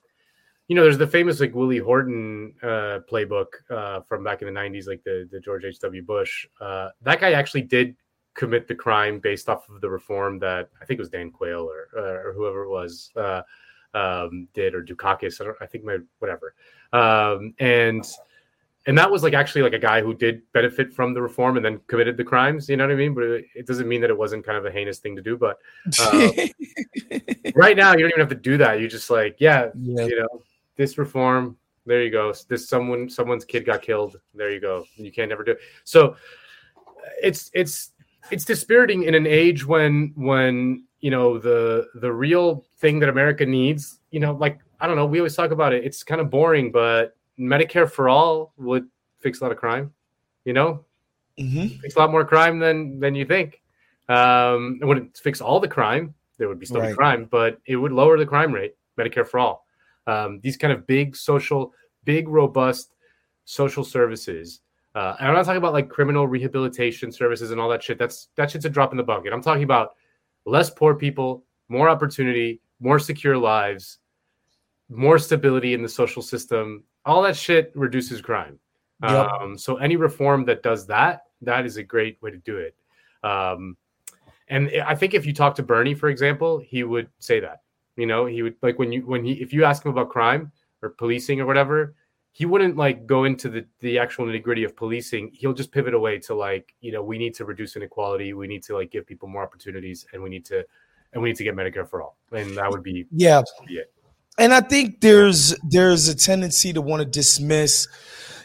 You 0.69 0.75
know, 0.75 0.83
there's 0.83 0.99
the 0.99 1.07
famous 1.07 1.39
like 1.39 1.55
Willie 1.55 1.79
Horton 1.79 2.53
uh, 2.61 2.99
playbook 3.11 3.47
uh, 3.71 4.01
from 4.01 4.23
back 4.23 4.43
in 4.43 4.53
the 4.53 4.57
'90s, 4.57 4.87
like 4.87 5.03
the 5.03 5.27
the 5.31 5.39
George 5.39 5.65
H. 5.65 5.79
W. 5.79 6.03
Bush. 6.03 6.47
Uh, 6.61 6.89
that 7.01 7.19
guy 7.19 7.31
actually 7.31 7.63
did 7.63 7.95
commit 8.35 8.67
the 8.67 8.75
crime 8.75 9.19
based 9.19 9.49
off 9.49 9.67
of 9.67 9.81
the 9.81 9.89
reform 9.89 10.37
that 10.39 10.69
I 10.79 10.85
think 10.85 10.99
it 10.99 11.01
was 11.01 11.09
Dan 11.09 11.31
Quayle 11.31 11.67
or 11.67 11.87
or 11.99 12.33
whoever 12.33 12.65
it 12.65 12.69
was 12.69 13.11
uh, 13.15 13.41
um, 13.95 14.47
did 14.53 14.75
or 14.75 14.83
Dukakis. 14.83 15.41
I, 15.41 15.45
don't, 15.45 15.57
I 15.59 15.65
think 15.65 15.85
my 15.85 15.97
whatever. 16.19 16.53
Um, 16.93 17.55
and 17.57 18.07
and 18.85 18.95
that 18.95 19.09
was 19.09 19.23
like 19.23 19.33
actually 19.33 19.63
like 19.63 19.73
a 19.73 19.79
guy 19.79 20.01
who 20.01 20.13
did 20.13 20.43
benefit 20.53 20.93
from 20.93 21.15
the 21.15 21.21
reform 21.21 21.57
and 21.57 21.65
then 21.65 21.79
committed 21.87 22.15
the 22.15 22.23
crimes. 22.23 22.69
You 22.69 22.77
know 22.77 22.85
what 22.85 22.93
I 22.93 22.95
mean? 22.95 23.15
But 23.15 23.23
it, 23.23 23.45
it 23.55 23.65
doesn't 23.65 23.87
mean 23.87 24.01
that 24.01 24.11
it 24.11 24.17
wasn't 24.17 24.45
kind 24.45 24.57
of 24.57 24.67
a 24.67 24.71
heinous 24.71 24.99
thing 24.99 25.15
to 25.15 25.21
do. 25.23 25.35
But 25.35 25.57
uh, 25.99 26.29
right 27.55 27.75
now, 27.75 27.93
you 27.93 28.01
don't 28.01 28.11
even 28.11 28.19
have 28.19 28.29
to 28.29 28.35
do 28.35 28.57
that. 28.57 28.79
You 28.79 28.87
just 28.87 29.09
like, 29.09 29.37
yeah, 29.39 29.69
yeah. 29.75 30.05
you 30.05 30.19
know, 30.19 30.43
this 30.79 30.97
reform. 30.97 31.57
There 31.85 32.01
you 32.01 32.09
go. 32.09 32.33
This 32.47 32.69
someone 32.69 33.09
someone's 33.09 33.43
kid 33.43 33.65
got 33.65 33.81
killed. 33.81 34.17
There 34.33 34.49
you 34.49 34.61
go. 34.61 34.85
You 34.95 35.11
can't 35.11 35.27
never 35.29 35.43
do 35.43 35.51
it. 35.51 35.59
So 35.83 36.15
it's 37.21 37.51
it's 37.53 37.91
it's 38.31 38.45
dispiriting 38.45 39.03
in 39.03 39.13
an 39.13 39.27
age 39.27 39.65
when 39.65 40.13
when 40.15 40.85
you 41.01 41.11
know 41.11 41.37
the 41.37 41.87
the 41.95 42.11
real 42.11 42.65
thing 42.77 42.97
that 42.99 43.09
America 43.09 43.45
needs. 43.45 43.99
You 44.11 44.21
know, 44.21 44.33
like 44.33 44.59
I 44.79 44.87
don't 44.87 44.95
know. 44.95 45.05
We 45.05 45.19
always 45.19 45.35
talk 45.35 45.51
about 45.51 45.73
it. 45.73 45.83
It's 45.83 46.01
kind 46.01 46.21
of 46.21 46.29
boring, 46.29 46.71
but 46.71 47.17
Medicare 47.37 47.91
for 47.91 48.07
all 48.07 48.53
would 48.57 48.87
fix 49.19 49.41
a 49.41 49.43
lot 49.43 49.51
of 49.51 49.57
crime. 49.57 49.93
You 50.45 50.53
know, 50.53 50.85
Mhm. 51.37 51.81
fix 51.81 51.95
a 51.97 51.99
lot 51.99 52.09
more 52.11 52.23
crime 52.23 52.59
than 52.59 53.01
than 53.01 53.15
you 53.15 53.25
think. 53.25 53.61
Um, 54.07 54.79
it 54.81 54.85
wouldn't 54.85 55.17
fix 55.17 55.41
all 55.41 55.59
the 55.59 55.67
crime. 55.67 56.13
There 56.37 56.47
would 56.47 56.59
be 56.59 56.65
still 56.65 56.79
Right. 56.81 56.95
crime, 56.95 57.25
but 57.25 57.59
it 57.65 57.75
would 57.75 57.91
lower 57.91 58.17
the 58.17 58.25
crime 58.25 58.53
rate. 58.53 58.75
Medicare 58.97 59.27
for 59.27 59.39
all. 59.39 59.65
Um, 60.07 60.39
these 60.41 60.57
kind 60.57 60.73
of 60.73 60.87
big 60.87 61.15
social, 61.15 61.73
big 62.03 62.27
robust 62.27 62.93
social 63.45 63.83
services. 63.83 64.61
Uh, 64.95 65.15
and 65.19 65.27
I'm 65.27 65.35
not 65.35 65.45
talking 65.45 65.57
about 65.57 65.73
like 65.73 65.89
criminal 65.89 66.27
rehabilitation 66.27 67.11
services 67.11 67.51
and 67.51 67.59
all 67.59 67.69
that 67.69 67.83
shit. 67.83 67.97
That's 67.97 68.29
that 68.35 68.51
shit's 68.51 68.65
a 68.65 68.69
drop 68.69 68.91
in 68.91 68.97
the 68.97 69.03
bucket. 69.03 69.33
I'm 69.33 69.41
talking 69.41 69.63
about 69.63 69.95
less 70.45 70.69
poor 70.69 70.95
people, 70.95 71.43
more 71.67 71.89
opportunity, 71.89 72.61
more 72.79 72.99
secure 72.99 73.37
lives, 73.37 73.99
more 74.89 75.19
stability 75.19 75.73
in 75.73 75.83
the 75.83 75.89
social 75.89 76.21
system. 76.21 76.83
All 77.05 77.21
that 77.21 77.35
shit 77.35 77.71
reduces 77.75 78.21
crime. 78.21 78.59
Yep. 79.03 79.11
Um, 79.13 79.57
so 79.57 79.77
any 79.77 79.95
reform 79.95 80.45
that 80.45 80.63
does 80.63 80.87
that, 80.87 81.23
that 81.41 81.65
is 81.65 81.77
a 81.77 81.83
great 81.83 82.21
way 82.21 82.31
to 82.31 82.37
do 82.37 82.57
it. 82.57 82.75
Um, 83.23 83.77
and 84.47 84.69
I 84.85 84.95
think 84.95 85.13
if 85.13 85.25
you 85.25 85.33
talk 85.33 85.55
to 85.55 85.63
Bernie, 85.63 85.93
for 85.93 86.09
example, 86.09 86.59
he 86.59 86.83
would 86.83 87.07
say 87.19 87.39
that. 87.39 87.61
You 87.99 88.07
know, 88.07 88.25
he 88.25 88.41
would 88.41 88.55
like 88.61 88.79
when 88.79 88.91
you 88.91 89.01
when 89.01 89.23
he 89.23 89.33
if 89.33 89.53
you 89.53 89.65
ask 89.65 89.85
him 89.85 89.91
about 89.91 90.09
crime 90.09 90.51
or 90.81 90.89
policing 90.89 91.41
or 91.41 91.45
whatever, 91.45 91.95
he 92.31 92.45
wouldn't 92.45 92.77
like 92.77 93.05
go 93.05 93.25
into 93.25 93.49
the 93.49 93.65
the 93.79 93.99
actual 93.99 94.25
nitty 94.25 94.43
gritty 94.43 94.63
of 94.63 94.75
policing. 94.75 95.31
He'll 95.33 95.53
just 95.53 95.71
pivot 95.71 95.93
away 95.93 96.19
to 96.19 96.35
like 96.35 96.73
you 96.81 96.91
know 96.91 97.03
we 97.03 97.17
need 97.17 97.35
to 97.35 97.45
reduce 97.45 97.75
inequality, 97.75 98.33
we 98.33 98.47
need 98.47 98.63
to 98.63 98.75
like 98.75 98.91
give 98.91 99.05
people 99.05 99.27
more 99.27 99.43
opportunities, 99.43 100.05
and 100.13 100.23
we 100.23 100.29
need 100.29 100.45
to 100.45 100.63
and 101.13 101.21
we 101.21 101.29
need 101.29 101.35
to 101.37 101.43
get 101.43 101.55
Medicare 101.55 101.89
for 101.89 102.01
all, 102.01 102.17
and 102.31 102.55
that 102.57 102.69
would 102.69 102.83
be 102.83 103.05
Yeah. 103.11 103.41
Yeah. 103.67 103.81
And 104.37 104.53
I 104.53 104.61
think 104.61 105.01
there's 105.01 105.53
there's 105.67 106.07
a 106.07 106.15
tendency 106.15 106.71
to 106.71 106.81
want 106.81 107.01
to 107.01 107.05
dismiss, 107.05 107.87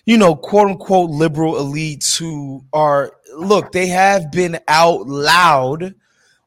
you 0.04 0.18
know, 0.18 0.34
quote 0.34 0.68
unquote 0.68 1.10
liberal 1.10 1.54
elites 1.54 2.16
who 2.18 2.64
are 2.72 3.12
look, 3.36 3.70
they 3.70 3.86
have 3.86 4.32
been 4.32 4.58
out 4.66 5.06
loud 5.06 5.94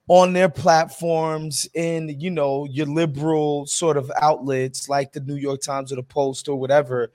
on 0.08 0.34
their 0.34 0.50
platforms 0.50 1.68
in, 1.74 2.20
you 2.20 2.30
know, 2.30 2.66
your 2.66 2.86
liberal 2.86 3.66
sort 3.66 3.98
of 3.98 4.12
outlets 4.22 4.88
like 4.88 5.12
the 5.12 5.20
New 5.20 5.36
York 5.36 5.62
Times 5.62 5.92
or 5.92 5.98
the 5.98 6.04
Post 6.04 6.48
or 6.48 6.58
whatever, 6.58 7.12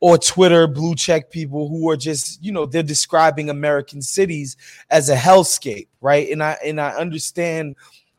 or 0.00 0.18
Twitter 0.18 0.66
blue 0.66 0.94
check 0.94 1.30
people 1.30 1.68
who 1.68 1.88
are 1.90 1.96
just, 1.96 2.42
you 2.44 2.52
know, 2.52 2.66
they're 2.66 2.82
describing 2.82 3.48
American 3.48 4.02
cities 4.02 4.56
as 4.90 5.08
a 5.08 5.16
hellscape, 5.16 5.88
right? 6.02 6.28
And 6.30 6.42
I 6.42 6.58
and 6.64 6.78
I 6.80 6.90
understand 6.90 7.76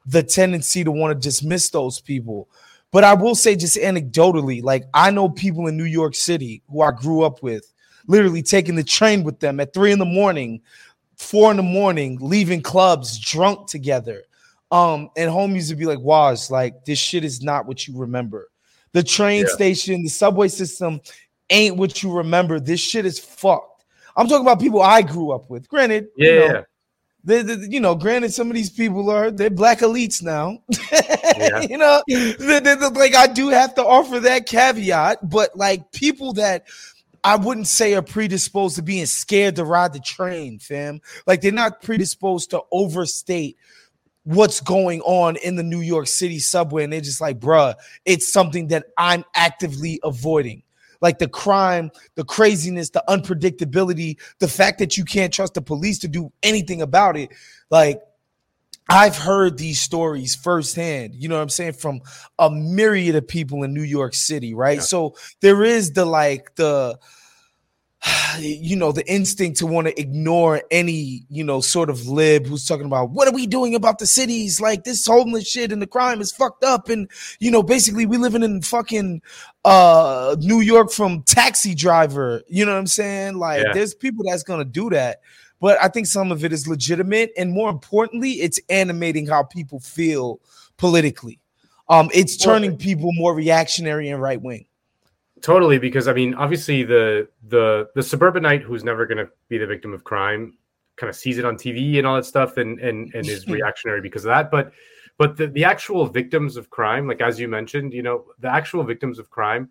the 0.07 0.23
tendency 0.23 0.83
to 0.83 0.91
want 0.91 1.11
to 1.19 1.27
dismiss 1.27 1.69
those 1.69 2.01
people. 2.01 2.49
But 2.91 3.03
I 3.03 3.13
will 3.13 3.35
say, 3.35 3.55
just 3.55 3.77
anecdotally, 3.77 4.63
like 4.63 4.85
I 4.93 5.11
know 5.11 5.29
people 5.29 5.67
in 5.67 5.77
New 5.77 5.83
York 5.83 6.15
City 6.15 6.63
who 6.71 6.81
I 6.81 6.91
grew 6.91 7.23
up 7.23 7.43
with, 7.43 7.71
literally 8.07 8.41
taking 8.41 8.75
the 8.75 8.83
train 8.83 9.23
with 9.23 9.39
them 9.39 9.59
at 9.59 9.73
three 9.73 9.91
in 9.91 9.99
the 9.99 10.05
morning, 10.05 10.61
four 11.17 11.51
in 11.51 11.57
the 11.57 11.63
morning, 11.63 12.17
leaving 12.21 12.61
clubs 12.61 13.17
drunk 13.19 13.67
together. 13.67 14.23
Um, 14.71 15.09
and 15.15 15.29
homies 15.29 15.69
would 15.69 15.79
be 15.79 15.85
like, 15.85 15.99
Waz, 15.99 16.49
like 16.51 16.85
this 16.85 16.99
shit 16.99 17.23
is 17.23 17.41
not 17.41 17.65
what 17.65 17.87
you 17.87 17.97
remember. 17.97 18.49
The 18.93 19.03
train 19.03 19.41
Yeah. 19.47 19.53
station, 19.53 20.03
the 20.03 20.09
subway 20.09 20.47
system 20.47 21.01
ain't 21.49 21.77
what 21.77 22.01
you 22.01 22.11
remember. 22.11 22.59
This 22.59 22.79
shit 22.79 23.05
is 23.05 23.19
fucked. 23.19 23.85
I'm 24.17 24.27
talking 24.27 24.45
about 24.45 24.59
people 24.59 24.81
I 24.81 25.01
grew 25.01 25.31
up 25.31 25.49
with. 25.49 25.67
Granted, 25.69 26.07
yeah. 26.17 26.31
you 26.31 26.47
know, 26.49 26.63
they, 27.23 27.41
they- 27.41 27.67
you 27.67 27.79
know, 27.79 27.95
granted, 27.95 28.33
some 28.33 28.49
of 28.49 28.55
these 28.55 28.69
people 28.69 29.09
are 29.09 29.31
they're 29.31 29.49
black 29.49 29.79
elites 29.79 30.21
now. 30.23 30.59
Yeah. 31.37 31.61
you 31.61 31.77
know, 31.77 32.01
they- 32.07 32.75
like 32.93 33.13
I 33.13 33.27
do 33.27 33.49
have 33.49 33.75
to 33.75 33.83
offer 33.85 34.21
that 34.21 34.45
caveat, 34.45 35.29
but 35.29 35.55
like 35.57 35.91
people 35.91 36.31
that 36.33 36.65
I 37.25 37.37
wouldn't 37.37 37.65
say 37.65 37.95
are 37.95 38.03
predisposed 38.03 38.75
to 38.75 38.83
being 38.83 39.07
scared 39.07 39.55
to 39.55 39.65
ride 39.65 39.93
the 39.93 39.99
train, 39.99 40.59
fam. 40.59 41.01
Like 41.25 41.41
they're 41.41 41.51
not 41.51 41.81
predisposed 41.81 42.51
to 42.51 42.61
overstate 42.71 43.57
what's 44.25 44.61
going 44.61 45.01
on 45.01 45.35
in 45.37 45.55
the 45.55 45.63
New 45.63 45.81
York 45.81 46.05
City 46.05 46.37
subway, 46.37 46.83
and 46.83 46.93
they're 46.93 47.01
just 47.01 47.21
like, 47.21 47.39
bruh, 47.39 47.73
it's 48.05 48.31
something 48.31 48.67
that 48.67 48.85
I'm 48.95 49.25
actively 49.33 49.99
avoiding. 50.03 50.61
Like 51.01 51.17
the 51.17 51.27
crime, 51.27 51.89
the 52.13 52.23
craziness, 52.23 52.91
the 52.91 53.03
unpredictability, 53.09 54.17
the 54.37 54.47
fact 54.47 54.77
that 54.77 54.95
you 54.95 55.03
can't 55.03 55.33
trust 55.33 55.55
the 55.55 55.61
police 55.63 55.97
to 55.99 56.07
do 56.07 56.31
anything 56.43 56.83
about 56.83 57.17
it. 57.17 57.31
Like, 57.71 58.01
I've 58.87 59.17
heard 59.17 59.57
these 59.57 59.79
stories 59.79 60.35
firsthand, 60.35 61.15
you 61.15 61.27
know 61.27 61.35
what 61.35 61.41
I'm 61.41 61.49
saying, 61.49 61.73
from 61.73 62.01
a 62.37 62.49
myriad 62.51 63.15
of 63.15 63.27
people 63.27 63.63
in 63.63 63.73
New 63.73 63.81
York 63.81 64.13
City, 64.13 64.53
right? 64.53 64.77
Yeah. 64.77 64.83
So 64.83 65.15
there 65.41 65.63
is 65.63 65.93
the 65.93 66.05
like 66.05 66.53
the 66.55 66.99
you 68.39 68.75
know 68.75 68.91
the 68.91 69.07
instinct 69.11 69.57
to 69.59 69.65
want 69.65 69.87
to 69.87 69.99
ignore 69.99 70.61
any 70.69 71.23
you 71.29 71.43
know 71.43 71.61
sort 71.61 71.89
of 71.89 72.07
lib 72.07 72.45
who's 72.45 72.67
talking 72.67 72.85
about 72.85 73.09
what 73.09 73.27
are 73.27 73.33
we 73.33 73.47
doing 73.47 73.73
about 73.73 73.97
the 73.97 74.05
cities 74.05 74.61
like 74.61 74.83
this 74.83 75.05
homeless 75.05 75.47
shit 75.47 75.71
and 75.71 75.81
the 75.81 75.87
crime 75.87 76.21
is 76.21 76.31
fucked 76.31 76.63
up 76.63 76.89
and 76.89 77.09
you 77.39 77.49
know 77.49 77.63
basically 77.63 78.05
we 78.05 78.17
living 78.17 78.43
in 78.43 78.61
fucking 78.61 79.21
uh 79.63 80.35
New 80.39 80.59
York 80.59 80.91
from 80.91 81.23
taxi 81.23 81.73
driver 81.73 82.43
you 82.47 82.65
know 82.65 82.73
what 82.73 82.77
I'm 82.79 82.87
saying 82.87 83.35
like 83.37 83.63
Yeah. 83.63 83.73
there's 83.73 83.95
people 83.95 84.25
that's 84.27 84.43
gonna 84.43 84.65
do 84.65 84.89
that 84.91 85.21
but 85.59 85.77
I 85.81 85.87
think 85.87 86.07
some 86.07 86.31
of 86.31 86.43
it 86.43 86.53
is 86.53 86.67
legitimate 86.67 87.31
and 87.37 87.51
more 87.51 87.69
importantly 87.69 88.31
it's 88.33 88.59
animating 88.69 89.27
how 89.27 89.43
people 89.43 89.79
feel 89.79 90.39
politically 90.77 91.39
um 91.89 92.09
it's 92.13 92.37
turning 92.37 92.77
people 92.77 93.11
more 93.13 93.33
reactionary 93.33 94.09
and 94.09 94.21
right 94.21 94.41
wing 94.41 94.65
Totally, 95.45 95.77
because 95.77 96.07
I 96.07 96.13
mean, 96.13 96.33
obviously 96.33 96.81
the 96.81 97.27
the 97.49 97.89
the 97.93 98.01
suburbanite 98.01 98.63
who's 98.63 98.83
never 98.83 99.05
going 99.05 99.19
to 99.19 99.29
be 99.47 99.59
the 99.59 99.67
victim 99.67 99.93
of 99.93 100.03
crime 100.03 100.57
kind 100.95 101.07
of 101.07 101.15
sees 101.15 101.37
it 101.37 101.45
on 101.45 101.55
TV 101.55 101.99
and 101.99 102.07
all 102.07 102.15
that 102.15 102.25
stuff 102.25 102.57
and 102.57 102.79
and 102.79 103.13
and 103.13 103.27
is 103.27 103.47
reactionary 103.59 104.01
because 104.01 104.25
of 104.25 104.29
that. 104.29 104.49
But 104.49 104.71
but 105.19 105.37
the, 105.37 105.45
the 105.45 105.63
actual 105.63 106.07
victims 106.07 106.57
of 106.57 106.71
crime, 106.71 107.07
like 107.07 107.21
as 107.21 107.39
you 107.39 107.47
mentioned, 107.47 107.93
you 107.93 108.01
know, 108.01 108.25
the 108.39 108.51
actual 108.51 108.83
victims 108.83 109.19
of 109.19 109.29
crime, 109.29 109.69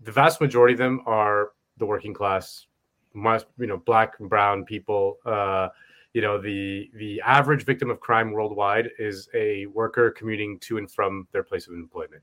the 0.00 0.10
vast 0.10 0.40
majority 0.40 0.74
of 0.74 0.78
them 0.78 1.00
are 1.06 1.50
the 1.76 1.86
working 1.86 2.12
class, 2.12 2.66
must 3.14 3.46
you 3.58 3.66
know, 3.66 3.78
black 3.78 4.14
and 4.20 4.28
brown 4.28 4.64
people. 4.64 5.18
Uh, 5.24 5.68
you 6.12 6.20
know, 6.20 6.40
the 6.40 6.90
the 6.94 7.20
average 7.22 7.64
victim 7.64 7.90
of 7.90 8.00
crime 8.00 8.32
worldwide 8.32 8.90
is 8.98 9.28
a 9.34 9.66
worker 9.66 10.10
commuting 10.10 10.58
to 10.60 10.78
and 10.78 10.90
from 10.90 11.26
their 11.32 11.42
place 11.42 11.66
of 11.66 11.74
employment. 11.74 12.22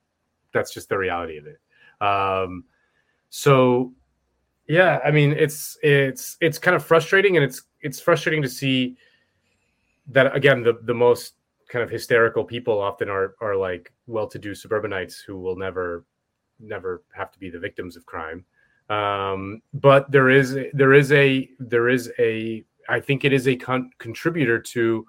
That's 0.53 0.73
just 0.73 0.89
the 0.89 0.97
reality 0.97 1.37
of 1.37 1.45
it. 1.47 1.59
Um, 2.01 2.65
so 3.29 3.93
yeah, 4.67 4.99
I 5.03 5.11
mean, 5.11 5.33
it's 5.33 5.77
it's 5.83 6.37
it's 6.39 6.57
kind 6.57 6.75
of 6.75 6.85
frustrating, 6.85 7.35
and 7.35 7.43
it's 7.43 7.63
it's 7.81 7.99
frustrating 7.99 8.41
to 8.41 8.49
see 8.49 8.95
that 10.07 10.35
again 10.35 10.63
the 10.63 10.79
the 10.83 10.93
most 10.93 11.35
kind 11.67 11.83
of 11.83 11.89
hysterical 11.89 12.43
people 12.43 12.79
often 12.79 13.09
are 13.09 13.35
are 13.41 13.55
like 13.55 13.91
well-to-do 14.07 14.53
suburbanites 14.53 15.21
who 15.21 15.39
will 15.39 15.55
never 15.55 16.05
never 16.59 17.03
have 17.13 17.31
to 17.31 17.39
be 17.39 17.49
the 17.49 17.59
victims 17.59 17.95
of 17.95 18.05
crime 18.05 18.45
um, 18.91 19.61
but 19.73 20.11
there 20.11 20.29
is 20.29 20.57
there 20.73 20.93
is 20.93 21.11
a 21.11 21.49
there 21.59 21.89
is 21.89 22.11
a 22.19 22.63
i 22.89 22.99
think 22.99 23.23
it 23.25 23.33
is 23.33 23.47
a 23.47 23.55
con- 23.55 23.91
contributor 23.99 24.59
to 24.59 25.05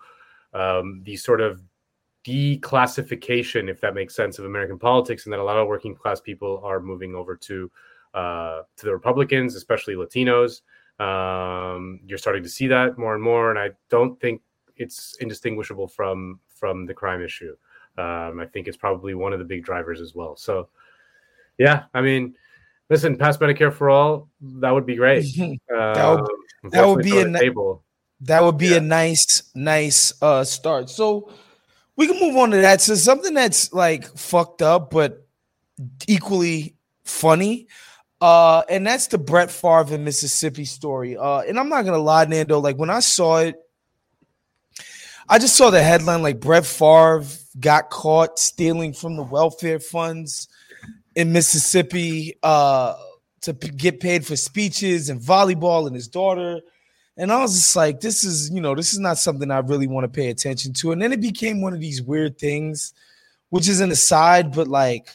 um, 0.54 1.02
the 1.04 1.16
sort 1.16 1.40
of 1.40 1.62
declassification 2.24 3.68
if 3.68 3.80
that 3.80 3.94
makes 3.94 4.14
sense 4.14 4.38
of 4.38 4.44
american 4.44 4.78
politics 4.78 5.26
and 5.26 5.32
that 5.32 5.40
a 5.40 5.44
lot 5.44 5.56
of 5.56 5.66
working 5.66 5.94
class 5.94 6.20
people 6.20 6.60
are 6.62 6.80
moving 6.80 7.14
over 7.14 7.36
to 7.36 7.70
uh, 8.14 8.62
to 8.76 8.86
the 8.86 8.92
republicans 8.92 9.56
especially 9.56 9.94
latinos 9.94 10.60
um, 11.00 11.98
you're 12.06 12.18
starting 12.18 12.42
to 12.42 12.48
see 12.48 12.68
that 12.68 12.96
more 12.98 13.14
and 13.14 13.22
more 13.22 13.50
and 13.50 13.58
i 13.58 13.70
don't 13.90 14.20
think 14.20 14.40
it's 14.76 15.16
indistinguishable 15.20 15.88
from 15.88 16.38
from 16.62 16.86
the 16.86 16.94
crime 16.94 17.20
issue. 17.20 17.56
Um, 17.98 18.38
I 18.40 18.46
think 18.52 18.68
it's 18.68 18.76
probably 18.76 19.14
one 19.14 19.32
of 19.32 19.40
the 19.40 19.44
big 19.44 19.64
drivers 19.64 20.00
as 20.00 20.14
well. 20.14 20.36
So, 20.36 20.68
yeah, 21.58 21.84
I 21.92 22.00
mean, 22.00 22.36
listen, 22.92 23.16
pass 23.16 23.38
Medicare 23.38 23.72
for 23.72 23.88
all, 23.88 24.28
that 24.42 24.70
would 24.70 24.84
be 24.84 24.96
great. 24.96 25.24
that 25.68 26.20
would, 26.62 26.72
that 26.72 26.86
would 26.86 27.02
be 27.02 27.18
a 27.18 27.32
table. 27.32 27.82
That 28.20 28.44
would 28.44 28.58
be 28.58 28.66
yeah. 28.66 28.76
a 28.76 28.80
nice, 28.80 29.50
nice 29.54 30.12
uh, 30.20 30.44
start. 30.44 30.90
So 30.90 31.32
we 31.96 32.06
can 32.06 32.20
move 32.20 32.36
on 32.36 32.50
to 32.50 32.58
that. 32.58 32.82
So 32.82 32.94
something 32.94 33.32
that's 33.32 33.72
like 33.72 34.04
fucked 34.18 34.60
up, 34.60 34.90
but 34.90 35.26
equally 36.06 36.76
funny. 37.04 37.66
Uh, 38.20 38.62
and 38.68 38.86
that's 38.86 39.06
the 39.06 39.18
Brett 39.18 39.50
Favre 39.50 39.94
in 39.94 40.04
Mississippi 40.04 40.66
story. 40.66 41.16
Uh, 41.16 41.40
and 41.40 41.58
I'm 41.58 41.70
not 41.70 41.86
gonna 41.86 41.96
lie, 41.96 42.26
Nando. 42.26 42.60
Like 42.60 42.76
when 42.76 42.90
I 42.90 43.00
saw 43.00 43.38
it, 43.38 43.56
I 45.28 45.38
just 45.38 45.56
saw 45.56 45.70
the 45.70 45.82
headline 45.82 46.22
like 46.22 46.40
Brett 46.40 46.66
Favre 46.66 47.24
got 47.58 47.88
caught 47.88 48.38
stealing 48.38 48.92
from 48.92 49.16
the 49.16 49.22
welfare 49.22 49.80
funds 49.80 50.46
in 51.14 51.32
Mississippi 51.32 52.34
uh, 52.42 52.94
to 53.42 53.54
p- 53.54 53.68
get 53.68 54.00
paid 54.00 54.26
for 54.26 54.36
speeches 54.36 55.08
and 55.08 55.20
volleyball 55.20 55.86
and 55.86 55.94
his 55.94 56.08
daughter. 56.08 56.60
And 57.16 57.30
I 57.30 57.40
was 57.40 57.54
just 57.54 57.76
like, 57.76 58.00
this 58.00 58.24
is, 58.24 58.50
you 58.50 58.60
know, 58.60 58.74
this 58.74 58.92
is 58.92 58.98
not 58.98 59.18
something 59.18 59.50
I 59.50 59.58
really 59.58 59.86
want 59.86 60.04
to 60.04 60.08
pay 60.08 60.30
attention 60.30 60.72
to. 60.74 60.92
And 60.92 61.02
then 61.02 61.12
it 61.12 61.20
became 61.20 61.60
one 61.60 61.74
of 61.74 61.80
these 61.80 62.02
weird 62.02 62.38
things, 62.38 62.94
which 63.50 63.68
is 63.68 63.80
an 63.80 63.90
aside, 63.90 64.52
but 64.52 64.68
like 64.68 65.08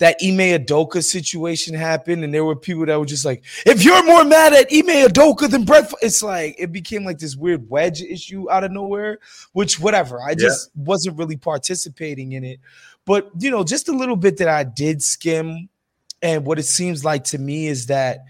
that 0.00 0.16
Ime 0.22 0.58
Udoka 0.58 1.04
situation 1.04 1.74
happened, 1.74 2.24
and 2.24 2.32
there 2.32 2.44
were 2.44 2.56
people 2.56 2.86
that 2.86 2.98
were 2.98 3.04
just 3.04 3.26
like, 3.26 3.44
if 3.66 3.84
you're 3.84 4.04
more 4.04 4.24
mad 4.24 4.54
at 4.54 4.72
Ime 4.72 5.06
Udoka 5.06 5.48
than 5.48 5.64
Brett, 5.64 5.92
it's 6.00 6.22
like 6.22 6.56
it 6.58 6.72
became 6.72 7.04
like 7.04 7.18
this 7.18 7.36
weird 7.36 7.68
wedge 7.68 8.00
issue 8.00 8.50
out 8.50 8.64
of 8.64 8.72
nowhere, 8.72 9.18
which 9.52 9.78
whatever. 9.78 10.22
I 10.22 10.34
just 10.34 10.70
yeah. 10.74 10.84
wasn't 10.84 11.18
really 11.18 11.36
participating 11.36 12.32
in 12.32 12.44
it. 12.44 12.60
But 13.04 13.30
you 13.38 13.50
know, 13.50 13.62
just 13.62 13.90
a 13.90 13.92
little 13.92 14.16
bit 14.16 14.38
that 14.38 14.48
I 14.48 14.64
did 14.64 15.02
skim, 15.02 15.68
and 16.22 16.46
what 16.46 16.58
it 16.58 16.64
seems 16.64 17.04
like 17.04 17.24
to 17.24 17.38
me 17.38 17.66
is 17.66 17.86
that 17.86 18.24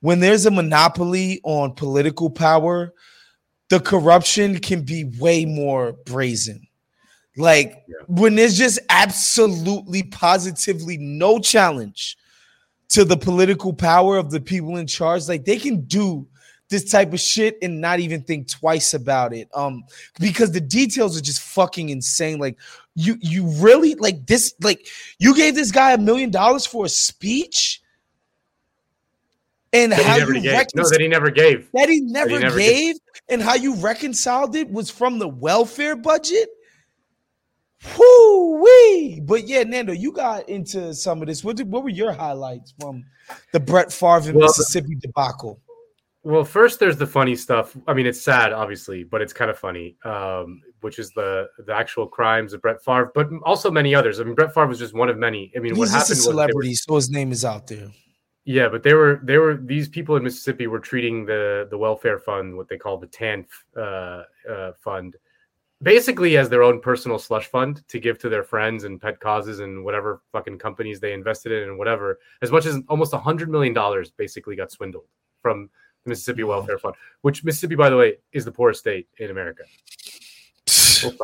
when 0.00 0.18
there's 0.18 0.46
a 0.46 0.50
monopoly 0.50 1.40
on 1.44 1.74
political 1.74 2.28
power, 2.28 2.92
the 3.68 3.78
corruption 3.78 4.58
can 4.58 4.82
be 4.82 5.04
way 5.04 5.44
more 5.44 5.92
brazen 5.92 6.66
like 7.36 7.84
yeah. 7.88 7.96
when 8.06 8.34
there's 8.34 8.56
just 8.56 8.78
absolutely 8.90 10.02
positively 10.04 10.96
no 10.98 11.38
challenge 11.38 12.16
to 12.90 13.04
the 13.04 13.16
political 13.16 13.72
power 13.72 14.16
of 14.16 14.30
the 14.30 14.40
people 14.40 14.76
in 14.76 14.86
charge, 14.86 15.28
like 15.28 15.44
they 15.44 15.58
can 15.58 15.80
do 15.82 16.26
this 16.68 16.90
type 16.90 17.12
of 17.12 17.20
shit 17.20 17.58
and 17.62 17.80
not 17.80 18.00
even 18.00 18.22
think 18.22 18.48
twice 18.48 18.94
about 18.94 19.34
it. 19.34 19.48
Um, 19.54 19.84
because 20.20 20.52
the 20.52 20.60
details 20.60 21.18
are 21.18 21.22
just 21.22 21.40
fucking 21.40 21.88
insane. 21.88 22.38
Like 22.38 22.56
you, 22.94 23.16
you 23.20 23.48
really 23.60 23.94
like 23.96 24.26
this, 24.26 24.54
like 24.62 24.86
you 25.18 25.34
gave 25.34 25.54
this 25.54 25.72
guy 25.72 25.92
a 25.92 25.98
million 25.98 26.30
dollars 26.30 26.66
for 26.66 26.86
a 26.86 26.88
speech. 26.88 27.80
And 29.72 29.90
that 29.90 30.04
how 30.04 30.16
you 30.18 30.40
no, 30.40 30.88
that 30.88 31.00
he 31.00 31.08
never 31.08 31.30
gave. 31.30 31.68
That 31.72 31.88
he 31.88 32.00
never, 32.00 32.28
that 32.28 32.36
he 32.36 32.42
never 32.44 32.56
gave, 32.56 32.94
and 33.28 33.42
how 33.42 33.54
you 33.54 33.74
reconciled 33.74 34.54
it 34.54 34.70
was 34.70 34.88
from 34.88 35.18
the 35.18 35.26
welfare 35.26 35.96
budget. 35.96 36.48
Whoo 37.98 38.62
wee! 38.62 39.20
But 39.22 39.46
yeah, 39.46 39.62
Nando, 39.62 39.92
you 39.92 40.12
got 40.12 40.48
into 40.48 40.94
some 40.94 41.20
of 41.20 41.28
this. 41.28 41.44
What 41.44 41.56
did, 41.56 41.70
what 41.70 41.82
were 41.82 41.90
your 41.90 42.12
highlights 42.12 42.74
from 42.80 43.04
the 43.52 43.60
Brett 43.60 43.92
Favre 43.92 44.32
well, 44.32 44.46
Mississippi 44.46 44.96
debacle? 44.96 45.60
Well, 46.22 46.44
first 46.44 46.80
there's 46.80 46.96
the 46.96 47.06
funny 47.06 47.36
stuff. 47.36 47.76
I 47.86 47.92
mean, 47.92 48.06
it's 48.06 48.20
sad, 48.20 48.52
obviously, 48.52 49.04
but 49.04 49.20
it's 49.20 49.32
kind 49.32 49.50
of 49.50 49.58
funny. 49.58 49.96
Um, 50.04 50.62
which 50.84 50.98
is 50.98 51.10
the 51.12 51.48
the 51.66 51.74
actual 51.74 52.06
crimes 52.06 52.52
of 52.52 52.60
Brett 52.60 52.84
Favre, 52.84 53.10
but 53.14 53.28
also 53.44 53.70
many 53.70 53.94
others. 53.94 54.20
I 54.20 54.24
mean, 54.24 54.34
Brett 54.34 54.52
Favre 54.52 54.66
was 54.66 54.78
just 54.78 54.92
one 54.92 55.08
of 55.08 55.16
many. 55.16 55.50
I 55.56 55.58
mean, 55.58 55.72
He's 55.72 55.78
what 55.78 55.88
happened? 55.88 56.12
A 56.12 56.16
celebrity, 56.16 56.68
were, 56.68 56.74
so 56.74 56.94
his 56.96 57.10
name 57.10 57.32
is 57.32 57.44
out 57.44 57.66
there. 57.66 57.88
Yeah, 58.44 58.68
but 58.68 58.82
they 58.82 58.92
were 58.92 59.20
they 59.24 59.38
were 59.38 59.56
these 59.56 59.88
people 59.88 60.16
in 60.16 60.22
Mississippi 60.22 60.66
were 60.66 60.78
treating 60.78 61.24
the 61.24 61.66
the 61.70 61.78
welfare 61.78 62.18
fund, 62.18 62.54
what 62.54 62.68
they 62.68 62.76
call 62.76 62.98
the 62.98 63.06
TANF 63.06 63.46
uh, 63.76 64.22
uh, 64.52 64.72
fund, 64.78 65.16
basically 65.84 66.36
as 66.36 66.48
their 66.48 66.62
own 66.62 66.80
personal 66.80 67.18
slush 67.18 67.46
fund 67.46 67.86
to 67.88 68.00
give 68.00 68.18
to 68.18 68.28
their 68.28 68.42
friends 68.42 68.84
and 68.84 69.00
pet 69.00 69.20
causes 69.20 69.60
and 69.60 69.84
whatever 69.84 70.22
fucking 70.32 70.58
companies 70.58 70.98
they 70.98 71.12
invested 71.12 71.52
in 71.52 71.68
and 71.68 71.78
whatever. 71.78 72.18
As 72.42 72.50
much 72.50 72.66
as 72.66 72.78
almost 72.88 73.12
a 73.12 73.18
hundred 73.18 73.50
million 73.50 73.74
dollars 73.74 74.10
basically 74.10 74.56
got 74.56 74.72
swindled 74.72 75.04
from 75.40 75.70
the 76.04 76.10
Mississippi 76.10 76.42
wow. 76.42 76.56
Welfare 76.56 76.78
Fund, 76.78 76.94
which 77.20 77.44
Mississippi, 77.44 77.74
by 77.74 77.90
the 77.90 77.96
way, 77.96 78.16
is 78.32 78.44
the 78.44 78.52
poorest 78.52 78.80
state 78.80 79.08
in 79.18 79.30
America. 79.30 79.62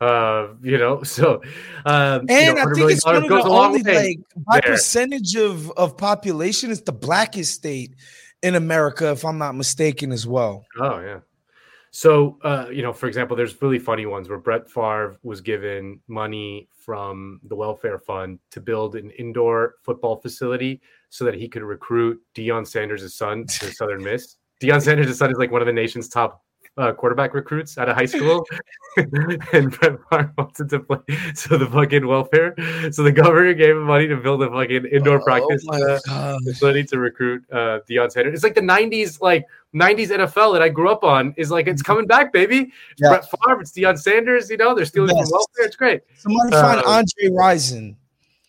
uh, 0.00 0.48
you 0.62 0.78
know, 0.78 1.02
so 1.02 1.42
um, 1.86 2.26
and 2.28 2.30
you 2.30 2.54
know, 2.54 2.70
I 2.70 2.74
think 2.74 2.90
it's 2.92 3.04
one 3.04 3.16
of 3.16 3.28
the 3.28 3.42
only 3.42 3.82
like 3.82 4.18
by 4.36 4.60
there. 4.60 4.72
percentage 4.72 5.34
of 5.36 5.70
of 5.72 5.96
population, 5.96 6.70
it's 6.70 6.82
the 6.82 6.92
blackest 6.92 7.54
state 7.54 7.94
in 8.42 8.54
America, 8.54 9.10
if 9.10 9.24
I'm 9.24 9.38
not 9.38 9.54
mistaken, 9.54 10.12
as 10.12 10.26
well. 10.26 10.64
Oh 10.78 11.00
yeah, 11.00 11.20
so, 11.96 12.36
uh, 12.42 12.66
you 12.70 12.82
know, 12.82 12.92
for 12.92 13.06
example, 13.06 13.34
there's 13.34 13.62
really 13.62 13.78
funny 13.78 14.04
ones 14.04 14.28
where 14.28 14.36
Brett 14.36 14.68
Favre 14.68 15.16
was 15.22 15.40
given 15.40 15.98
money 16.08 16.68
from 16.78 17.40
the 17.44 17.56
welfare 17.56 17.98
fund 17.98 18.38
to 18.50 18.60
build 18.60 18.96
an 18.96 19.10
indoor 19.12 19.76
football 19.82 20.16
facility 20.20 20.82
so 21.08 21.24
that 21.24 21.32
he 21.32 21.48
could 21.48 21.62
recruit 21.62 22.20
Deion 22.34 22.66
Sanders' 22.66 23.14
son 23.14 23.46
to 23.46 23.72
Southern 23.72 24.04
Miss. 24.04 24.36
Deion 24.62 24.82
Sanders' 24.82 25.16
son 25.16 25.30
is 25.30 25.38
like 25.38 25.50
one 25.50 25.62
of 25.62 25.66
the 25.66 25.72
nation's 25.72 26.10
top 26.10 26.44
uh, 26.76 26.92
quarterback 26.92 27.34
recruits 27.34 27.78
out 27.78 27.88
of 27.88 27.96
high 27.96 28.06
school, 28.06 28.46
and 28.96 29.70
Brett 29.70 29.98
Favre 30.10 30.32
wanted 30.36 30.68
to 30.68 30.80
play. 30.80 30.98
So 31.34 31.56
the 31.56 31.66
fucking 31.66 32.06
welfare, 32.06 32.54
so 32.92 33.02
the 33.02 33.12
governor 33.12 33.54
gave 33.54 33.76
him 33.76 33.84
money 33.84 34.06
to 34.06 34.16
build 34.16 34.42
a 34.42 34.50
fucking 34.50 34.86
indoor 34.86 35.20
oh, 35.20 35.24
practice 35.24 35.66
uh, 36.10 36.38
facility 36.44 36.84
to 36.84 36.98
recruit 36.98 37.44
uh, 37.50 37.80
Deion 37.88 38.10
Sanders. 38.10 38.34
It's 38.34 38.44
like 38.44 38.54
the 38.54 38.60
'90s, 38.60 39.20
like 39.20 39.46
'90s 39.74 40.08
NFL 40.08 40.52
that 40.54 40.62
I 40.62 40.68
grew 40.68 40.90
up 40.90 41.04
on. 41.04 41.34
Is 41.36 41.50
like 41.50 41.66
it's 41.66 41.82
coming 41.82 42.06
back, 42.06 42.32
baby. 42.32 42.72
Yeah. 42.98 43.08
Brett 43.08 43.24
Favre, 43.24 43.60
it's 43.60 43.72
Deion 43.72 43.98
Sanders. 43.98 44.50
You 44.50 44.58
know 44.58 44.74
they're 44.74 44.84
stealing 44.84 45.16
yes. 45.16 45.28
from 45.28 45.38
welfare. 45.38 45.66
It's 45.66 45.76
great. 45.76 46.02
Somebody 46.16 46.50
find 46.52 46.80
uh, 46.80 46.88
Andre 46.88 47.28
Rison. 47.30 47.96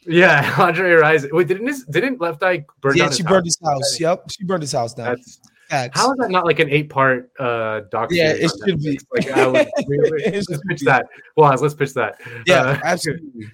Yeah, 0.05 0.55
Andre 0.59 0.91
Rison. 0.91 1.31
Wait, 1.31 1.47
didn't 1.47 1.65
this, 1.65 1.83
didn't 1.85 2.19
Left 2.19 2.43
Eye 2.43 2.65
burn 2.81 2.97
yeah, 2.97 3.09
she 3.09 3.23
burned 3.23 3.45
his 3.45 3.59
house. 3.63 3.99
Yep, 3.99 4.31
she 4.31 4.43
burned 4.43 4.63
his 4.63 4.71
house 4.73 4.93
down. 4.93 5.15
That's 5.15 5.39
How 5.69 6.11
is 6.11 6.17
that 6.19 6.29
not 6.29 6.45
like 6.45 6.59
an 6.59 6.69
eight 6.69 6.89
part 6.89 7.31
uh 7.39 7.81
doc? 7.91 8.09
Yeah, 8.11 8.31
it 8.31 8.51
should 8.65 8.79
be. 8.79 8.99
Like, 9.13 9.31
I 9.31 9.47
would, 9.47 9.67
let's 10.31 10.61
pitch 10.67 10.81
that. 10.81 11.07
Well, 11.35 11.53
let's 11.55 11.73
pitch 11.73 11.93
that. 11.93 12.19
Yeah, 12.45 12.61
uh, 12.61 12.79
absolutely. 12.83 13.47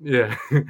Yeah. 0.00 0.36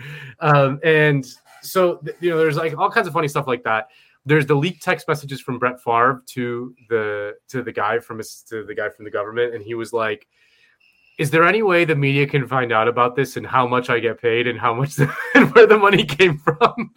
um, 0.40 0.80
and 0.84 1.26
so 1.62 2.02
you 2.20 2.30
know, 2.30 2.38
there's 2.38 2.56
like 2.56 2.76
all 2.78 2.90
kinds 2.90 3.06
of 3.06 3.12
funny 3.12 3.28
stuff 3.28 3.46
like 3.46 3.64
that. 3.64 3.88
There's 4.26 4.46
the 4.46 4.54
leaked 4.54 4.82
text 4.82 5.06
messages 5.06 5.40
from 5.40 5.58
Brett 5.58 5.82
Favre 5.82 6.22
to 6.28 6.74
the 6.88 7.34
to 7.48 7.62
the 7.62 7.72
guy 7.72 7.98
from 7.98 8.18
his 8.18 8.42
to 8.48 8.64
the 8.64 8.74
guy 8.74 8.88
from 8.88 9.04
the 9.04 9.10
government, 9.10 9.54
and 9.54 9.62
he 9.62 9.74
was 9.74 9.92
like, 9.92 10.26
"Is 11.18 11.30
there 11.30 11.44
any 11.44 11.62
way 11.62 11.84
the 11.84 11.94
media 11.94 12.26
can 12.26 12.46
find 12.46 12.72
out 12.72 12.88
about 12.88 13.16
this 13.16 13.36
and 13.36 13.46
how 13.46 13.66
much 13.66 13.90
I 13.90 13.98
get 13.98 14.20
paid 14.20 14.46
and 14.46 14.58
how 14.58 14.72
much 14.72 14.96
the, 14.96 15.14
and 15.34 15.54
where 15.54 15.66
the 15.66 15.78
money 15.78 16.04
came 16.04 16.38
from?" 16.38 16.90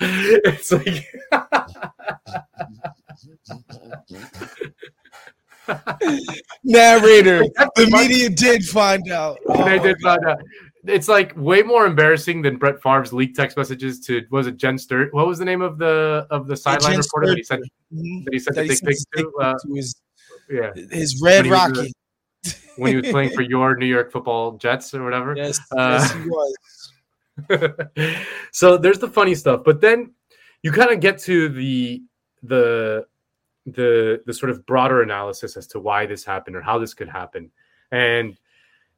it's 0.00 0.72
like 0.72 1.06
narrator. 6.66 7.44
the 7.76 7.86
media 7.90 8.28
did 8.28 8.64
find 8.64 9.10
out. 9.10 9.38
Oh, 9.48 9.64
they 9.64 9.78
did 9.78 9.96
find 10.02 10.24
out. 10.26 10.38
It's 10.84 11.08
like 11.08 11.36
way 11.36 11.62
more 11.62 11.86
embarrassing 11.86 12.42
than 12.42 12.58
Brett 12.58 12.80
Favre's 12.82 13.12
leaked 13.12 13.36
text 13.36 13.56
messages 13.56 13.98
to 14.00 14.22
was 14.30 14.46
it 14.46 14.56
Jen 14.56 14.78
Sturt? 14.78 15.12
What 15.12 15.26
was 15.26 15.38
the 15.38 15.44
name 15.44 15.62
of 15.62 15.78
the 15.78 16.26
of 16.30 16.46
the 16.46 16.56
sideline 16.56 16.98
reporter 16.98 17.28
that 17.28 17.36
he 17.36 17.42
sent 17.42 17.62
mm-hmm. 17.92 18.24
that 18.24 18.32
he 18.32 18.38
sent 18.38 18.56
that 18.56 18.68
the 18.68 18.80
dick 18.84 18.96
to? 19.16 19.32
Uh, 19.40 19.54
to 19.54 19.74
his, 19.74 19.96
yeah, 20.48 20.72
his 20.92 21.20
red 21.20 21.46
rocket 21.46 21.92
when 22.76 22.90
he 22.90 23.00
was 23.00 23.10
playing 23.10 23.30
for 23.30 23.42
your 23.54 23.76
New 23.76 23.86
York 23.86 24.12
Football 24.12 24.58
Jets 24.58 24.94
or 24.94 25.02
whatever. 25.02 25.34
Yes, 25.36 25.58
uh, 25.72 25.98
yes 26.00 26.12
he 26.12 26.28
was. 26.28 26.56
so 28.52 28.76
there's 28.76 28.98
the 28.98 29.08
funny 29.08 29.34
stuff, 29.34 29.62
but 29.64 29.80
then 29.80 30.14
you 30.62 30.72
kind 30.72 30.90
of 30.90 31.00
get 31.00 31.18
to 31.18 31.48
the 31.48 32.02
the 32.42 33.06
the 33.66 34.22
the 34.26 34.32
sort 34.32 34.50
of 34.50 34.64
broader 34.64 35.02
analysis 35.02 35.56
as 35.56 35.66
to 35.68 35.80
why 35.80 36.06
this 36.06 36.24
happened 36.24 36.56
or 36.56 36.62
how 36.62 36.78
this 36.78 36.94
could 36.94 37.08
happen. 37.08 37.50
And 37.90 38.38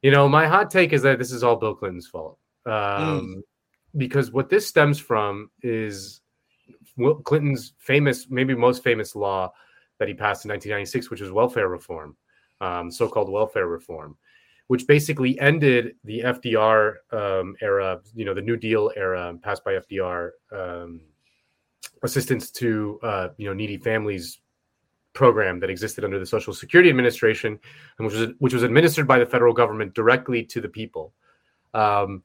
you 0.01 0.11
know, 0.11 0.29
my 0.29 0.47
hot 0.47 0.71
take 0.71 0.93
is 0.93 1.01
that 1.01 1.19
this 1.19 1.31
is 1.31 1.43
all 1.43 1.55
Bill 1.55 1.75
Clinton's 1.75 2.07
fault. 2.07 2.37
Um, 2.65 2.71
mm. 2.73 3.41
Because 3.97 4.31
what 4.31 4.49
this 4.49 4.67
stems 4.67 4.99
from 4.99 5.49
is 5.63 6.21
Will 6.95 7.15
Clinton's 7.15 7.73
famous, 7.79 8.29
maybe 8.29 8.53
most 8.53 8.83
famous 8.83 9.15
law 9.15 9.51
that 9.97 10.07
he 10.07 10.13
passed 10.13 10.45
in 10.45 10.49
1996, 10.49 11.09
which 11.09 11.21
was 11.21 11.31
welfare 11.31 11.67
reform, 11.67 12.15
um, 12.61 12.91
so-called 12.91 13.29
welfare 13.29 13.67
reform, 13.67 14.15
which 14.67 14.85
basically 14.85 15.39
ended 15.39 15.95
the 16.03 16.21
FDR 16.21 16.95
um, 17.11 17.55
era, 17.61 17.99
you 18.13 18.25
know, 18.25 18.35
the 18.35 18.41
New 18.41 18.55
Deal 18.55 18.91
era 18.95 19.35
passed 19.41 19.65
by 19.65 19.73
FDR, 19.73 20.29
um, 20.51 21.01
assistance 22.03 22.51
to 22.51 22.99
uh, 23.03 23.29
you 23.37 23.47
know 23.47 23.53
needy 23.53 23.77
families 23.77 24.39
program 25.19 25.59
that 25.59 25.69
existed 25.69 26.05
under 26.05 26.17
the 26.17 26.25
Social 26.25 26.53
Security 26.53 26.89
Administration, 26.89 27.59
and 27.97 28.07
which 28.07 28.15
was 28.15 28.29
which 28.39 28.53
was 28.53 28.63
administered 28.63 29.05
by 29.05 29.19
the 29.19 29.25
federal 29.25 29.53
government 29.53 29.93
directly 29.93 30.45
to 30.45 30.61
the 30.61 30.69
people. 30.69 31.13
Um, 31.73 32.23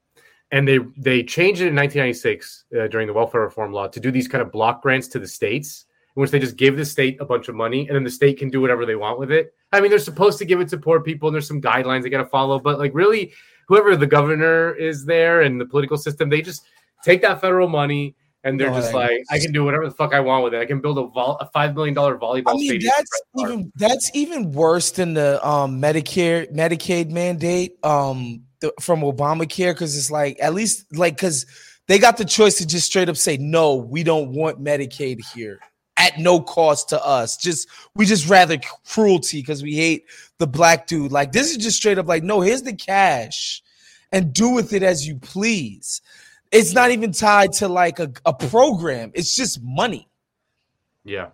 and 0.52 0.66
they 0.68 0.78
they 0.96 1.24
changed 1.24 1.61
it 1.61 1.66
in 1.66 1.74
1996 1.74 2.64
uh, 2.78 2.87
during 2.87 3.09
the 3.09 3.12
welfare 3.12 3.40
reform 3.40 3.72
law 3.72 3.88
to 3.88 3.98
do 3.98 4.12
these 4.12 4.28
kind 4.28 4.42
of 4.42 4.52
block 4.52 4.80
grants 4.80 5.09
to 5.09 5.18
the 5.18 5.26
states, 5.26 5.87
in 6.14 6.20
which 6.20 6.30
they 6.30 6.38
just 6.38 6.57
give 6.57 6.76
the 6.76 6.85
state 6.85 7.20
a 7.20 7.24
bunch 7.24 7.48
of 7.48 7.57
money, 7.57 7.88
and 7.88 7.96
then 7.96 8.04
the 8.04 8.16
state 8.20 8.38
can 8.38 8.48
do 8.48 8.61
whatever 8.61 8.87
they 8.87 8.94
want 8.94 9.18
with 9.18 9.33
it. 9.33 9.52
I 9.72 9.80
mean, 9.80 9.90
they're 9.90 9.98
supposed 9.98 10.38
to 10.38 10.44
give 10.44 10.61
it 10.61 10.68
to 10.68 10.78
poor 10.78 11.00
people, 11.00 11.28
and 11.28 11.35
there's 11.35 11.48
some 11.48 11.61
guidelines 11.61 12.04
they 12.04 12.11
got 12.11 12.22
to 12.22 12.30
follow, 12.38 12.61
but 12.61 12.78
like 12.78 12.94
really, 12.94 13.33
whoever 13.66 13.96
the 13.96 14.07
governor 14.07 14.72
is 14.74 15.04
there 15.04 15.42
and 15.42 15.61
the 15.61 15.66
political 15.66 15.98
system, 15.98 16.28
they 16.28 16.42
just 16.42 16.62
take 17.02 17.22
that 17.22 17.40
federal 17.40 17.68
money 17.68 18.14
and 18.44 18.61
they're 18.61 18.70
just 18.70 18.92
like, 18.92 19.24
I 19.30 19.38
can 19.38 19.52
do 19.52 19.64
whatever 19.64 19.87
the 19.87 19.94
fuck 19.94 20.12
I 20.12 20.20
want 20.20 20.44
with 20.44 20.54
it. 20.54 20.61
I 20.61 20.66
can 20.66 20.80
build 20.80 20.98
a, 20.98 21.07
vol- 21.07 21.38
a 21.40 21.46
five 21.46 21.74
million 21.74 21.94
dollar 21.94 22.18
volleyball. 22.18 22.48
I 22.48 22.54
mean, 22.54 22.80
that's 22.80 23.22
even 23.38 23.72
that's 23.74 24.11
even 24.14 24.52
worse 24.52 24.90
than 24.90 25.14
the 25.14 25.44
um, 25.46 25.80
Medicare 25.80 26.52
Medicaid 26.54 27.11
mandate 27.11 27.78
um, 27.83 28.42
the, 28.61 28.72
from 28.80 29.00
Obamacare 29.00 29.72
because 29.72 29.96
it's 29.96 30.11
like 30.11 30.37
at 30.40 30.52
least 30.52 30.94
like 30.96 31.16
because 31.16 31.46
they 31.87 31.98
got 31.98 32.18
the 32.18 32.24
choice 32.24 32.57
to 32.57 32.66
just 32.66 32.87
straight 32.87 33.09
up 33.09 33.16
say 33.16 33.38
no, 33.38 33.74
we 33.76 34.02
don't 34.02 34.33
want 34.33 34.62
Medicaid 34.62 35.24
here 35.35 35.59
at 35.96 36.18
no 36.18 36.38
cost 36.38 36.90
to 36.90 37.02
us. 37.02 37.38
Just 37.38 37.68
we 37.94 38.04
just 38.04 38.28
rather 38.28 38.59
cruelty 38.87 39.40
because 39.40 39.62
we 39.62 39.74
hate 39.74 40.04
the 40.38 40.46
black 40.46 40.87
dude. 40.87 41.12
Like 41.12 41.33
this 41.33 41.50
is 41.50 41.57
just 41.57 41.78
straight 41.78 41.98
up 41.98 42.07
like 42.07 42.22
no, 42.22 42.42
here's 42.42 42.62
the 42.62 42.74
cash 42.74 43.62
and 44.12 44.35
do 44.35 44.50
with 44.50 44.74
it 44.74 44.83
as 44.83 45.07
you 45.07 45.16
please. 45.16 46.02
It's 46.54 46.72
not 46.72 46.92
even 46.92 47.10
tied 47.12 47.52
to 47.54 47.68
like 47.68 47.98
a, 47.98 48.12
a 48.24 48.32
program. 48.32 49.10
It's 49.14 49.34
just 49.34 49.60
money. 49.62 50.08
Yeah. 51.04 51.30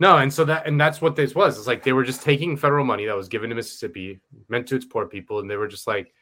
No, 0.00 0.18
and 0.18 0.34
so 0.34 0.44
that 0.46 0.66
and 0.66 0.80
that's 0.80 1.00
what 1.00 1.14
this 1.14 1.32
was. 1.32 1.56
It's 1.56 1.68
like 1.68 1.84
they 1.84 1.92
were 1.92 2.02
just 2.02 2.22
taking 2.22 2.56
federal 2.56 2.84
money 2.84 3.06
that 3.06 3.16
was 3.16 3.28
given 3.28 3.50
to 3.50 3.54
Mississippi, 3.54 4.20
meant 4.48 4.66
to 4.66 4.74
its 4.74 4.84
poor 4.84 5.06
people, 5.06 5.38
and 5.38 5.48
they 5.48 5.56
were 5.56 5.68
just 5.68 5.86
like, 5.86 6.12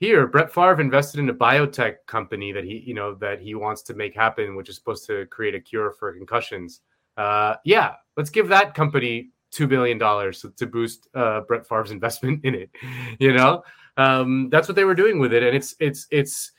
here, 0.00 0.26
Brett 0.26 0.52
Favre 0.52 0.80
invested 0.80 1.20
in 1.20 1.28
a 1.28 1.34
biotech 1.34 1.98
company 2.06 2.50
that 2.50 2.64
he, 2.64 2.82
you 2.84 2.92
know, 2.92 3.14
that 3.14 3.40
he 3.40 3.54
wants 3.54 3.82
to 3.82 3.94
make 3.94 4.16
happen, 4.16 4.56
which 4.56 4.68
is 4.68 4.74
supposed 4.74 5.06
to 5.06 5.26
create 5.26 5.54
a 5.54 5.60
cure 5.60 5.92
for 5.92 6.12
concussions. 6.12 6.80
Uh, 7.16 7.54
yeah, 7.64 7.94
let's 8.16 8.30
give 8.30 8.48
that 8.48 8.74
company 8.74 9.30
two 9.52 9.68
billion 9.68 9.96
dollars 9.96 10.44
to 10.56 10.66
boost 10.66 11.06
uh, 11.14 11.42
Brett 11.42 11.68
Favre's 11.68 11.92
investment 11.92 12.44
in 12.44 12.56
it. 12.56 12.70
You 13.20 13.32
know, 13.32 13.62
um, 13.96 14.48
that's 14.50 14.66
what 14.66 14.74
they 14.74 14.84
were 14.84 14.96
doing 14.96 15.20
with 15.20 15.32
it, 15.32 15.44
and 15.44 15.54
it's 15.54 15.76
it's 15.78 16.08
it's 16.10 16.50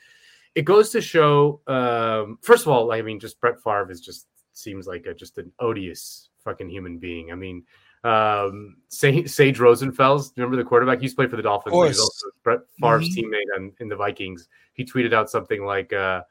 it 0.56 0.64
goes 0.64 0.90
to 0.90 1.00
show. 1.00 1.60
Um, 1.68 2.38
first 2.42 2.62
of 2.62 2.72
all, 2.72 2.90
I 2.90 3.02
mean, 3.02 3.20
just 3.20 3.38
Brett 3.40 3.62
Favre 3.62 3.92
is 3.92 4.00
just 4.00 4.26
seems 4.54 4.86
like 4.86 5.04
a 5.04 5.14
just 5.14 5.36
an 5.38 5.52
odious 5.60 6.30
fucking 6.42 6.70
human 6.70 6.98
being. 6.98 7.30
I 7.30 7.34
mean, 7.34 7.62
um, 8.02 8.78
Sage, 8.88 9.28
Sage 9.28 9.58
Rosenfels, 9.58 10.32
remember 10.36 10.56
the 10.56 10.64
quarterback? 10.64 10.98
He 10.98 11.04
used 11.04 11.12
to 11.16 11.22
play 11.22 11.28
for 11.28 11.36
the 11.36 11.42
Dolphins. 11.42 11.74
He 11.74 11.78
was 11.78 12.00
also 12.00 12.26
Brett 12.42 12.60
Favre's 12.80 13.10
mm-hmm. 13.10 13.32
teammate 13.32 13.56
on, 13.56 13.72
in 13.80 13.88
the 13.88 13.96
Vikings. 13.96 14.48
He 14.72 14.84
tweeted 14.84 15.12
out 15.12 15.28
something 15.28 15.62
like, 15.66 15.92
uh, 15.92 16.22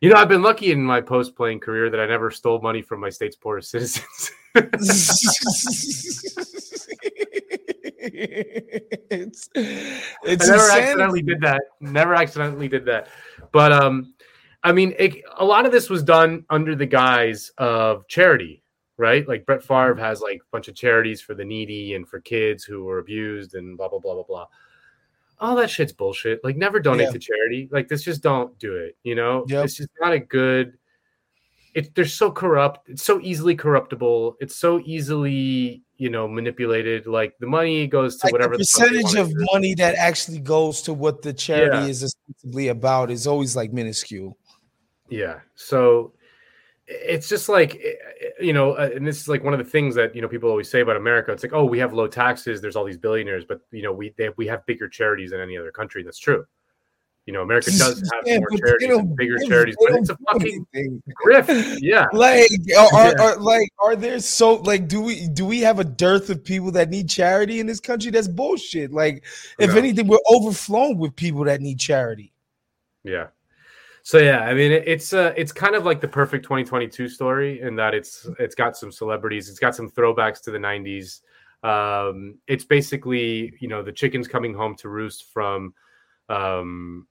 "You 0.00 0.08
know, 0.08 0.16
I've 0.16 0.30
been 0.30 0.42
lucky 0.42 0.72
in 0.72 0.82
my 0.82 1.02
post-playing 1.02 1.60
career 1.60 1.90
that 1.90 2.00
I 2.00 2.06
never 2.06 2.30
stole 2.30 2.62
money 2.62 2.80
from 2.80 3.00
my 3.00 3.10
state's 3.10 3.36
poorest 3.36 3.70
citizens." 3.70 4.32
it's 8.14 9.48
it's 9.54 10.48
I 10.48 10.52
never 10.52 10.62
insanity. 10.62 10.82
accidentally 10.82 11.22
did 11.22 11.40
that. 11.40 11.62
Never 11.80 12.14
accidentally 12.14 12.68
did 12.68 12.84
that. 12.86 13.08
But 13.52 13.72
um, 13.72 14.14
I 14.62 14.72
mean, 14.72 14.94
it, 14.98 15.22
a 15.36 15.44
lot 15.44 15.66
of 15.66 15.72
this 15.72 15.88
was 15.88 16.02
done 16.02 16.44
under 16.50 16.74
the 16.74 16.86
guise 16.86 17.50
of 17.58 18.06
charity, 18.08 18.62
right? 18.96 19.26
Like 19.26 19.46
Brett 19.46 19.62
Favre 19.62 19.94
mm-hmm. 19.94 20.02
has 20.02 20.20
like 20.20 20.38
a 20.38 20.50
bunch 20.50 20.68
of 20.68 20.74
charities 20.74 21.20
for 21.20 21.34
the 21.34 21.44
needy 21.44 21.94
and 21.94 22.08
for 22.08 22.20
kids 22.20 22.64
who 22.64 22.84
were 22.84 22.98
abused 22.98 23.54
and 23.54 23.76
blah 23.76 23.88
blah 23.88 24.00
blah 24.00 24.14
blah 24.14 24.24
blah. 24.24 24.46
All 25.40 25.54
that 25.54 25.70
shit's 25.70 25.92
bullshit. 25.92 26.42
Like, 26.42 26.56
never 26.56 26.80
donate 26.80 27.06
yeah. 27.06 27.12
to 27.12 27.18
charity. 27.20 27.68
Like, 27.70 27.86
this 27.86 28.02
just 28.02 28.24
don't 28.24 28.58
do 28.58 28.74
it. 28.74 28.96
You 29.04 29.14
know, 29.14 29.44
yep. 29.46 29.64
it's 29.64 29.76
just 29.76 29.90
not 30.00 30.12
a 30.12 30.18
good. 30.18 30.76
It, 31.74 31.94
they're 31.94 32.06
so 32.06 32.32
corrupt. 32.32 32.88
It's 32.88 33.04
so 33.04 33.20
easily 33.20 33.54
corruptible. 33.54 34.34
It's 34.40 34.56
so 34.56 34.80
easily 34.84 35.84
you 35.98 36.08
know 36.08 36.28
manipulated 36.28 37.06
like 37.06 37.36
the 37.40 37.46
money 37.46 37.86
goes 37.86 38.16
to 38.16 38.26
like 38.26 38.32
whatever 38.32 38.54
the 38.54 38.58
percentage 38.58 39.14
of 39.14 39.30
money 39.52 39.74
that 39.74 39.96
actually 39.96 40.38
goes 40.38 40.80
to 40.80 40.94
what 40.94 41.22
the 41.22 41.32
charity 41.32 41.76
yeah. 41.76 41.86
is 41.86 42.04
ostensibly 42.04 42.68
about 42.68 43.10
is 43.10 43.26
always 43.26 43.56
like 43.56 43.72
minuscule. 43.72 44.38
Yeah. 45.08 45.40
So 45.56 46.12
it's 46.86 47.28
just 47.28 47.48
like 47.48 47.74
eh, 47.74 47.94
eh, 48.22 48.28
you 48.40 48.52
know 48.52 48.72
uh, 48.72 48.90
and 48.94 49.06
this 49.06 49.20
is 49.20 49.28
like 49.28 49.42
one 49.42 49.52
of 49.52 49.58
the 49.58 49.64
things 49.64 49.94
that 49.96 50.14
you 50.14 50.22
know 50.22 50.28
people 50.28 50.48
always 50.48 50.70
say 50.70 50.80
about 50.80 50.96
america. 50.96 51.32
It's 51.32 51.42
like 51.42 51.52
oh 51.52 51.64
we 51.64 51.80
have 51.80 51.92
low 51.92 52.06
taxes 52.06 52.60
there's 52.60 52.76
all 52.76 52.84
these 52.84 52.96
billionaires 52.96 53.44
but 53.44 53.60
you 53.72 53.82
know 53.82 53.92
we 53.92 54.14
they, 54.16 54.30
we 54.36 54.46
have 54.46 54.64
bigger 54.66 54.88
charities 54.88 55.32
than 55.32 55.40
any 55.40 55.58
other 55.58 55.72
country. 55.72 56.04
That's 56.04 56.18
true 56.18 56.46
you 57.28 57.34
know, 57.34 57.42
America 57.42 57.70
does 57.72 58.00
have 58.14 58.22
yeah, 58.24 58.38
more 58.38 58.48
charities 58.58 58.88
and 58.88 59.14
bigger 59.14 59.36
charities, 59.46 59.76
but 59.78 59.96
it's 59.96 60.08
a 60.08 60.16
fucking 60.16 60.66
grift. 61.22 61.76
Yeah. 61.78 62.06
Like 62.14 62.48
are, 62.74 62.94
are, 62.94 63.20
are, 63.20 63.36
like 63.36 63.68
are 63.78 63.94
there 63.94 64.18
so 64.18 64.54
like 64.54 64.88
do 64.88 65.02
we 65.02 65.28
do 65.28 65.44
we 65.44 65.60
have 65.60 65.78
a 65.78 65.84
dearth 65.84 66.30
of 66.30 66.42
people 66.42 66.70
that 66.70 66.88
need 66.88 67.10
charity 67.10 67.60
in 67.60 67.66
this 67.66 67.80
country? 67.80 68.10
That's 68.10 68.28
bullshit. 68.28 68.92
Like 68.92 69.24
if 69.58 69.72
no. 69.72 69.76
anything, 69.76 70.06
we're 70.06 70.16
overflowing 70.26 70.96
with 70.96 71.14
people 71.16 71.44
that 71.44 71.60
need 71.60 71.78
charity. 71.78 72.32
Yeah. 73.04 73.26
So 74.04 74.16
yeah, 74.16 74.40
I 74.40 74.54
mean 74.54 74.72
it's 74.72 75.12
uh 75.12 75.34
it's 75.36 75.52
kind 75.52 75.74
of 75.74 75.84
like 75.84 76.00
the 76.00 76.08
perfect 76.08 76.44
2022 76.44 77.10
story 77.10 77.60
in 77.60 77.76
that 77.76 77.92
it's 77.92 78.26
it's 78.38 78.54
got 78.54 78.74
some 78.74 78.90
celebrities, 78.90 79.50
it's 79.50 79.58
got 79.58 79.74
some 79.74 79.90
throwbacks 79.90 80.40
to 80.44 80.50
the 80.50 80.58
90s. 80.58 81.20
Um 81.62 82.38
it's 82.46 82.64
basically, 82.64 83.52
you 83.60 83.68
know, 83.68 83.82
the 83.82 83.92
chickens 83.92 84.26
coming 84.26 84.54
home 84.54 84.74
to 84.76 84.88
roost 84.88 85.30
from 85.30 85.74
um 86.30 87.06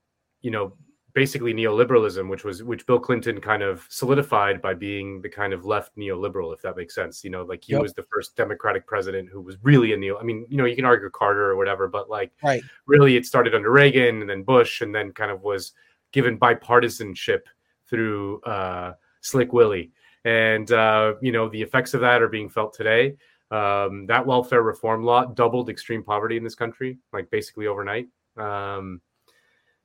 you 0.47 0.51
know, 0.51 0.71
basically 1.13 1.53
neoliberalism, 1.53 2.29
which 2.29 2.45
was 2.45 2.63
which 2.63 2.85
Bill 2.85 2.99
Clinton 2.99 3.41
kind 3.41 3.61
of 3.61 3.85
solidified 3.89 4.61
by 4.61 4.73
being 4.73 5.21
the 5.21 5.27
kind 5.27 5.51
of 5.51 5.65
left 5.65 5.93
neoliberal, 5.97 6.53
if 6.53 6.61
that 6.61 6.77
makes 6.77 6.95
sense. 6.95 7.21
You 7.21 7.31
know, 7.31 7.43
like 7.43 7.65
he 7.65 7.73
yep. 7.73 7.81
was 7.81 7.93
the 7.93 8.05
first 8.09 8.37
Democratic 8.37 8.87
president 8.87 9.27
who 9.29 9.41
was 9.41 9.57
really 9.61 9.91
a 9.91 9.97
neo. 9.97 10.17
I 10.17 10.23
mean, 10.23 10.45
you 10.47 10.55
know, 10.55 10.63
you 10.63 10.77
can 10.77 10.85
argue 10.85 11.09
Carter 11.09 11.51
or 11.51 11.57
whatever, 11.57 11.89
but 11.89 12.09
like, 12.09 12.31
right. 12.41 12.63
really, 12.85 13.17
it 13.17 13.25
started 13.25 13.53
under 13.53 13.71
Reagan 13.71 14.21
and 14.21 14.29
then 14.29 14.43
Bush, 14.43 14.79
and 14.79 14.95
then 14.95 15.11
kind 15.11 15.29
of 15.29 15.41
was 15.41 15.73
given 16.13 16.39
bipartisanship 16.39 17.41
through 17.89 18.39
uh, 18.43 18.93
Slick 19.19 19.51
Willie, 19.51 19.91
and 20.23 20.71
uh, 20.71 21.15
you 21.21 21.33
know, 21.33 21.49
the 21.49 21.61
effects 21.61 21.93
of 21.93 21.99
that 21.99 22.21
are 22.21 22.29
being 22.29 22.47
felt 22.47 22.73
today. 22.73 23.17
Um, 23.51 24.05
that 24.05 24.25
welfare 24.25 24.61
reform 24.61 25.03
law 25.03 25.25
doubled 25.25 25.69
extreme 25.69 26.03
poverty 26.03 26.37
in 26.37 26.43
this 26.45 26.55
country, 26.55 26.99
like 27.11 27.29
basically 27.31 27.67
overnight. 27.67 28.07
Um, 28.37 29.01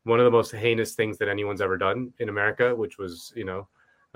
one 0.05 0.19
of 0.19 0.25
the 0.25 0.31
most 0.31 0.53
heinous 0.53 0.95
things 0.95 1.19
that 1.19 1.29
anyone's 1.29 1.61
ever 1.61 1.77
done 1.77 2.12
in 2.19 2.29
America, 2.29 2.75
which 2.75 2.99
was, 2.99 3.33
you 3.37 3.45
know, 3.45 3.69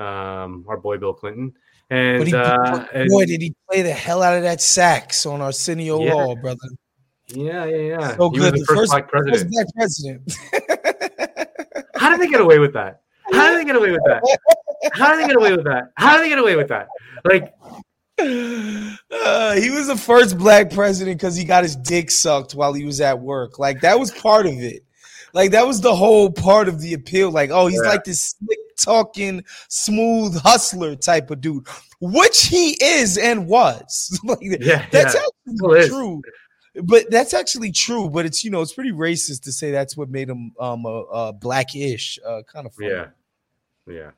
um, 0.04 0.64
our 0.68 0.76
boy 0.76 0.98
Bill 0.98 1.14
Clinton. 1.14 1.52
And, 1.90 2.34
uh, 2.34 2.86
and, 2.92 3.08
boy, 3.08 3.26
did 3.26 3.40
he 3.40 3.54
play 3.70 3.82
the 3.82 3.92
hell 3.92 4.22
out 4.22 4.36
of 4.36 4.42
that 4.42 4.60
sax 4.60 5.24
on 5.24 5.40
Arsenio 5.40 6.00
yeah. 6.02 6.10
Hall, 6.10 6.36
brother. 6.36 6.68
Yeah, 7.28 7.64
yeah, 7.64 7.76
yeah. 7.76 8.16
So 8.16 8.30
he 8.30 8.38
good. 8.38 8.52
Was 8.52 8.52
the, 8.52 8.58
the 8.58 8.64
first, 8.66 8.78
first, 8.78 8.90
black 8.90 9.08
president. 9.08 9.34
First 9.34 9.50
black 9.50 9.66
president. 9.74 10.36
How 11.96 12.10
did 12.10 12.20
they 12.20 12.28
get 12.28 12.40
away 12.40 12.58
with 12.58 12.72
that? 12.74 13.02
How 13.32 13.50
did 13.50 13.60
they 13.60 13.64
get 13.64 13.76
away 13.76 13.90
with 13.90 14.02
that? 14.06 14.22
How 14.92 15.14
did 15.14 15.24
they 15.24 15.28
get 15.28 15.36
away 15.36 15.52
with 15.52 15.64
that? 15.64 15.90
How 15.96 16.16
did 16.16 16.24
they 16.24 16.28
get 16.28 16.38
away 16.38 16.56
with 16.56 16.68
that? 16.68 16.88
Like, 17.24 17.54
Uh, 18.18 19.54
he 19.56 19.68
was 19.70 19.88
the 19.88 19.96
first 19.96 20.38
black 20.38 20.70
president 20.70 21.18
because 21.18 21.36
he 21.36 21.44
got 21.44 21.62
his 21.62 21.76
dick 21.76 22.10
sucked 22.10 22.54
while 22.54 22.72
he 22.72 22.84
was 22.84 23.00
at 23.00 23.20
work. 23.20 23.58
Like 23.58 23.82
that 23.82 23.98
was 23.98 24.10
part 24.10 24.46
of 24.46 24.54
it. 24.54 24.85
Like 25.36 25.50
that 25.50 25.66
was 25.66 25.82
the 25.82 25.94
whole 25.94 26.30
part 26.30 26.66
of 26.66 26.80
the 26.80 26.94
appeal. 26.94 27.30
Like, 27.30 27.50
oh, 27.50 27.66
he's 27.66 27.78
yeah. 27.84 27.90
like 27.90 28.04
this 28.04 28.34
slick 28.38 28.58
talking, 28.80 29.44
smooth 29.68 30.40
hustler 30.40 30.96
type 30.96 31.30
of 31.30 31.42
dude, 31.42 31.66
which 32.00 32.44
he 32.44 32.70
is 32.82 33.18
and 33.18 33.46
was. 33.46 34.18
like, 34.24 34.38
yeah, 34.40 34.86
that's 34.90 35.14
yeah. 35.14 35.20
actually 35.46 35.88
true. 35.88 36.22
But 36.82 37.10
that's 37.10 37.34
actually 37.34 37.70
true. 37.70 38.08
But 38.08 38.24
it's 38.24 38.44
you 38.44 38.50
know 38.50 38.62
it's 38.62 38.72
pretty 38.72 38.92
racist 38.92 39.42
to 39.42 39.52
say 39.52 39.70
that's 39.70 39.94
what 39.94 40.08
made 40.08 40.30
him 40.30 40.52
um 40.58 40.86
a, 40.86 41.02
a 41.12 41.32
blackish 41.34 42.18
uh, 42.26 42.40
kind 42.50 42.66
of. 42.66 42.72
Funny. 42.72 42.92
Yeah, 42.92 43.06
yeah. 43.86 44.10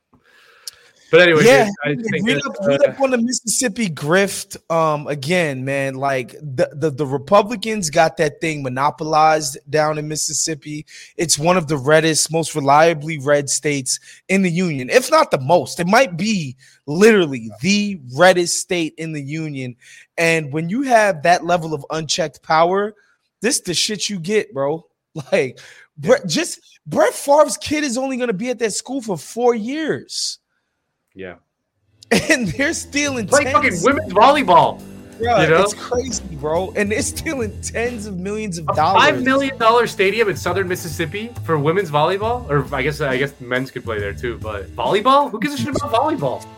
But 1.10 1.20
anyway, 1.20 1.44
yeah, 1.44 1.70
I 1.84 1.94
think 1.94 2.26
read, 2.26 2.44
up, 2.44 2.54
uh, 2.62 2.66
read 2.66 2.84
up 2.84 3.00
on 3.00 3.10
the 3.10 3.18
Mississippi 3.18 3.88
grift. 3.88 4.58
Um, 4.70 5.06
again, 5.06 5.64
man, 5.64 5.94
like 5.94 6.32
the, 6.32 6.68
the 6.74 6.90
the 6.90 7.06
Republicans 7.06 7.88
got 7.88 8.18
that 8.18 8.42
thing 8.42 8.62
monopolized 8.62 9.56
down 9.70 9.96
in 9.96 10.06
Mississippi. 10.06 10.84
It's 11.16 11.38
one 11.38 11.56
of 11.56 11.66
the 11.66 11.78
reddest, 11.78 12.30
most 12.30 12.54
reliably 12.54 13.18
red 13.18 13.48
states 13.48 13.98
in 14.28 14.42
the 14.42 14.50
union, 14.50 14.90
if 14.90 15.10
not 15.10 15.30
the 15.30 15.40
most. 15.40 15.80
It 15.80 15.86
might 15.86 16.18
be 16.18 16.56
literally 16.86 17.50
the 17.62 18.00
reddest 18.14 18.58
state 18.58 18.94
in 18.98 19.12
the 19.12 19.22
union. 19.22 19.76
And 20.18 20.52
when 20.52 20.68
you 20.68 20.82
have 20.82 21.22
that 21.22 21.44
level 21.44 21.72
of 21.72 21.86
unchecked 21.90 22.42
power, 22.42 22.94
this 23.40 23.56
is 23.56 23.62
the 23.62 23.74
shit 23.74 24.10
you 24.10 24.18
get, 24.18 24.52
bro. 24.52 24.84
Like, 25.32 25.58
Brett, 25.96 26.28
just 26.28 26.60
Brett 26.86 27.12
Favre's 27.12 27.56
kid 27.56 27.82
is 27.82 27.98
only 27.98 28.18
going 28.18 28.28
to 28.28 28.34
be 28.34 28.50
at 28.50 28.60
that 28.60 28.72
school 28.72 29.00
for 29.00 29.18
four 29.18 29.54
years. 29.54 30.37
Yeah. 31.18 31.34
And 32.30 32.48
they're 32.48 32.72
stealing 32.72 33.26
play 33.26 33.44
fucking 33.52 33.82
women's 33.82 34.12
volleyball. 34.14 34.80
Bro, 35.18 35.40
you 35.40 35.48
know? 35.48 35.62
It's 35.62 35.74
crazy, 35.74 36.22
bro. 36.36 36.72
And 36.76 36.90
they're 36.90 37.02
stealing 37.02 37.60
tens 37.60 38.06
of 38.06 38.18
millions 38.18 38.56
of 38.56 38.68
a 38.68 38.74
dollars. 38.74 39.02
Five 39.02 39.22
million 39.22 39.58
dollar 39.58 39.86
stadium 39.86 40.28
in 40.28 40.36
southern 40.36 40.68
Mississippi 40.68 41.30
for 41.44 41.58
women's 41.58 41.90
volleyball, 41.90 42.48
or 42.48 42.72
I 42.74 42.82
guess 42.82 43.00
I 43.00 43.16
guess 43.16 43.38
men's 43.40 43.70
could 43.70 43.84
play 43.84 43.98
there 43.98 44.14
too. 44.14 44.38
But 44.38 44.68
volleyball, 44.76 45.30
who 45.30 45.40
gives 45.40 45.54
a 45.54 45.58
shit 45.58 45.76
about 45.76 45.92
volleyball? 45.92 46.46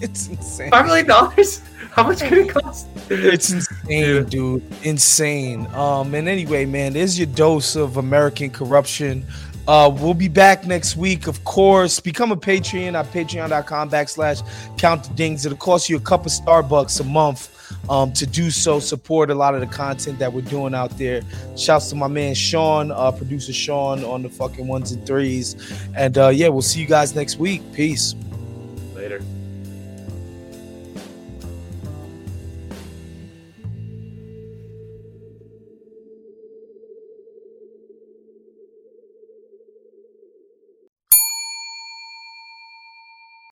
It's 0.00 0.28
insane. 0.28 0.70
Five 0.70 0.86
million 0.86 1.06
dollars? 1.06 1.60
How 1.90 2.04
much 2.04 2.22
could 2.22 2.38
it 2.38 2.48
cost? 2.48 2.88
It's 3.10 3.50
insane, 3.52 4.24
dude. 4.24 4.62
Insane. 4.82 5.66
Um, 5.74 6.14
and 6.14 6.26
anyway, 6.26 6.64
man, 6.64 6.94
there's 6.94 7.18
your 7.18 7.26
dose 7.26 7.76
of 7.76 7.98
American 7.98 8.48
corruption. 8.48 9.26
Uh, 9.66 9.90
we'll 10.00 10.14
be 10.14 10.28
back 10.28 10.66
next 10.66 10.96
week, 10.96 11.26
of 11.26 11.42
course. 11.44 12.00
Become 12.00 12.32
a 12.32 12.36
Patreon 12.36 12.94
at 12.94 13.06
patreon.com 13.06 13.90
backslash 13.90 14.42
count 14.78 15.04
the 15.04 15.14
dings. 15.14 15.46
It'll 15.46 15.56
cost 15.58 15.88
you 15.88 15.96
a 15.96 16.00
cup 16.00 16.26
of 16.26 16.32
Starbucks 16.32 17.00
a 17.00 17.04
month 17.04 17.50
um, 17.88 18.12
to 18.12 18.26
do 18.26 18.50
so. 18.50 18.78
Support 18.78 19.30
a 19.30 19.34
lot 19.34 19.54
of 19.54 19.60
the 19.60 19.66
content 19.66 20.18
that 20.18 20.32
we're 20.32 20.42
doing 20.42 20.74
out 20.74 20.96
there. 20.98 21.22
Shouts 21.56 21.88
to 21.90 21.96
my 21.96 22.08
man 22.08 22.34
Sean, 22.34 22.90
uh, 22.90 23.10
producer 23.12 23.52
Sean 23.52 24.04
on 24.04 24.22
the 24.22 24.28
fucking 24.28 24.66
ones 24.66 24.92
and 24.92 25.06
threes. 25.06 25.56
And 25.96 26.18
uh, 26.18 26.28
yeah, 26.28 26.48
we'll 26.48 26.62
see 26.62 26.80
you 26.80 26.86
guys 26.86 27.14
next 27.14 27.38
week. 27.38 27.62
Peace. 27.72 28.14
Later. 28.94 29.22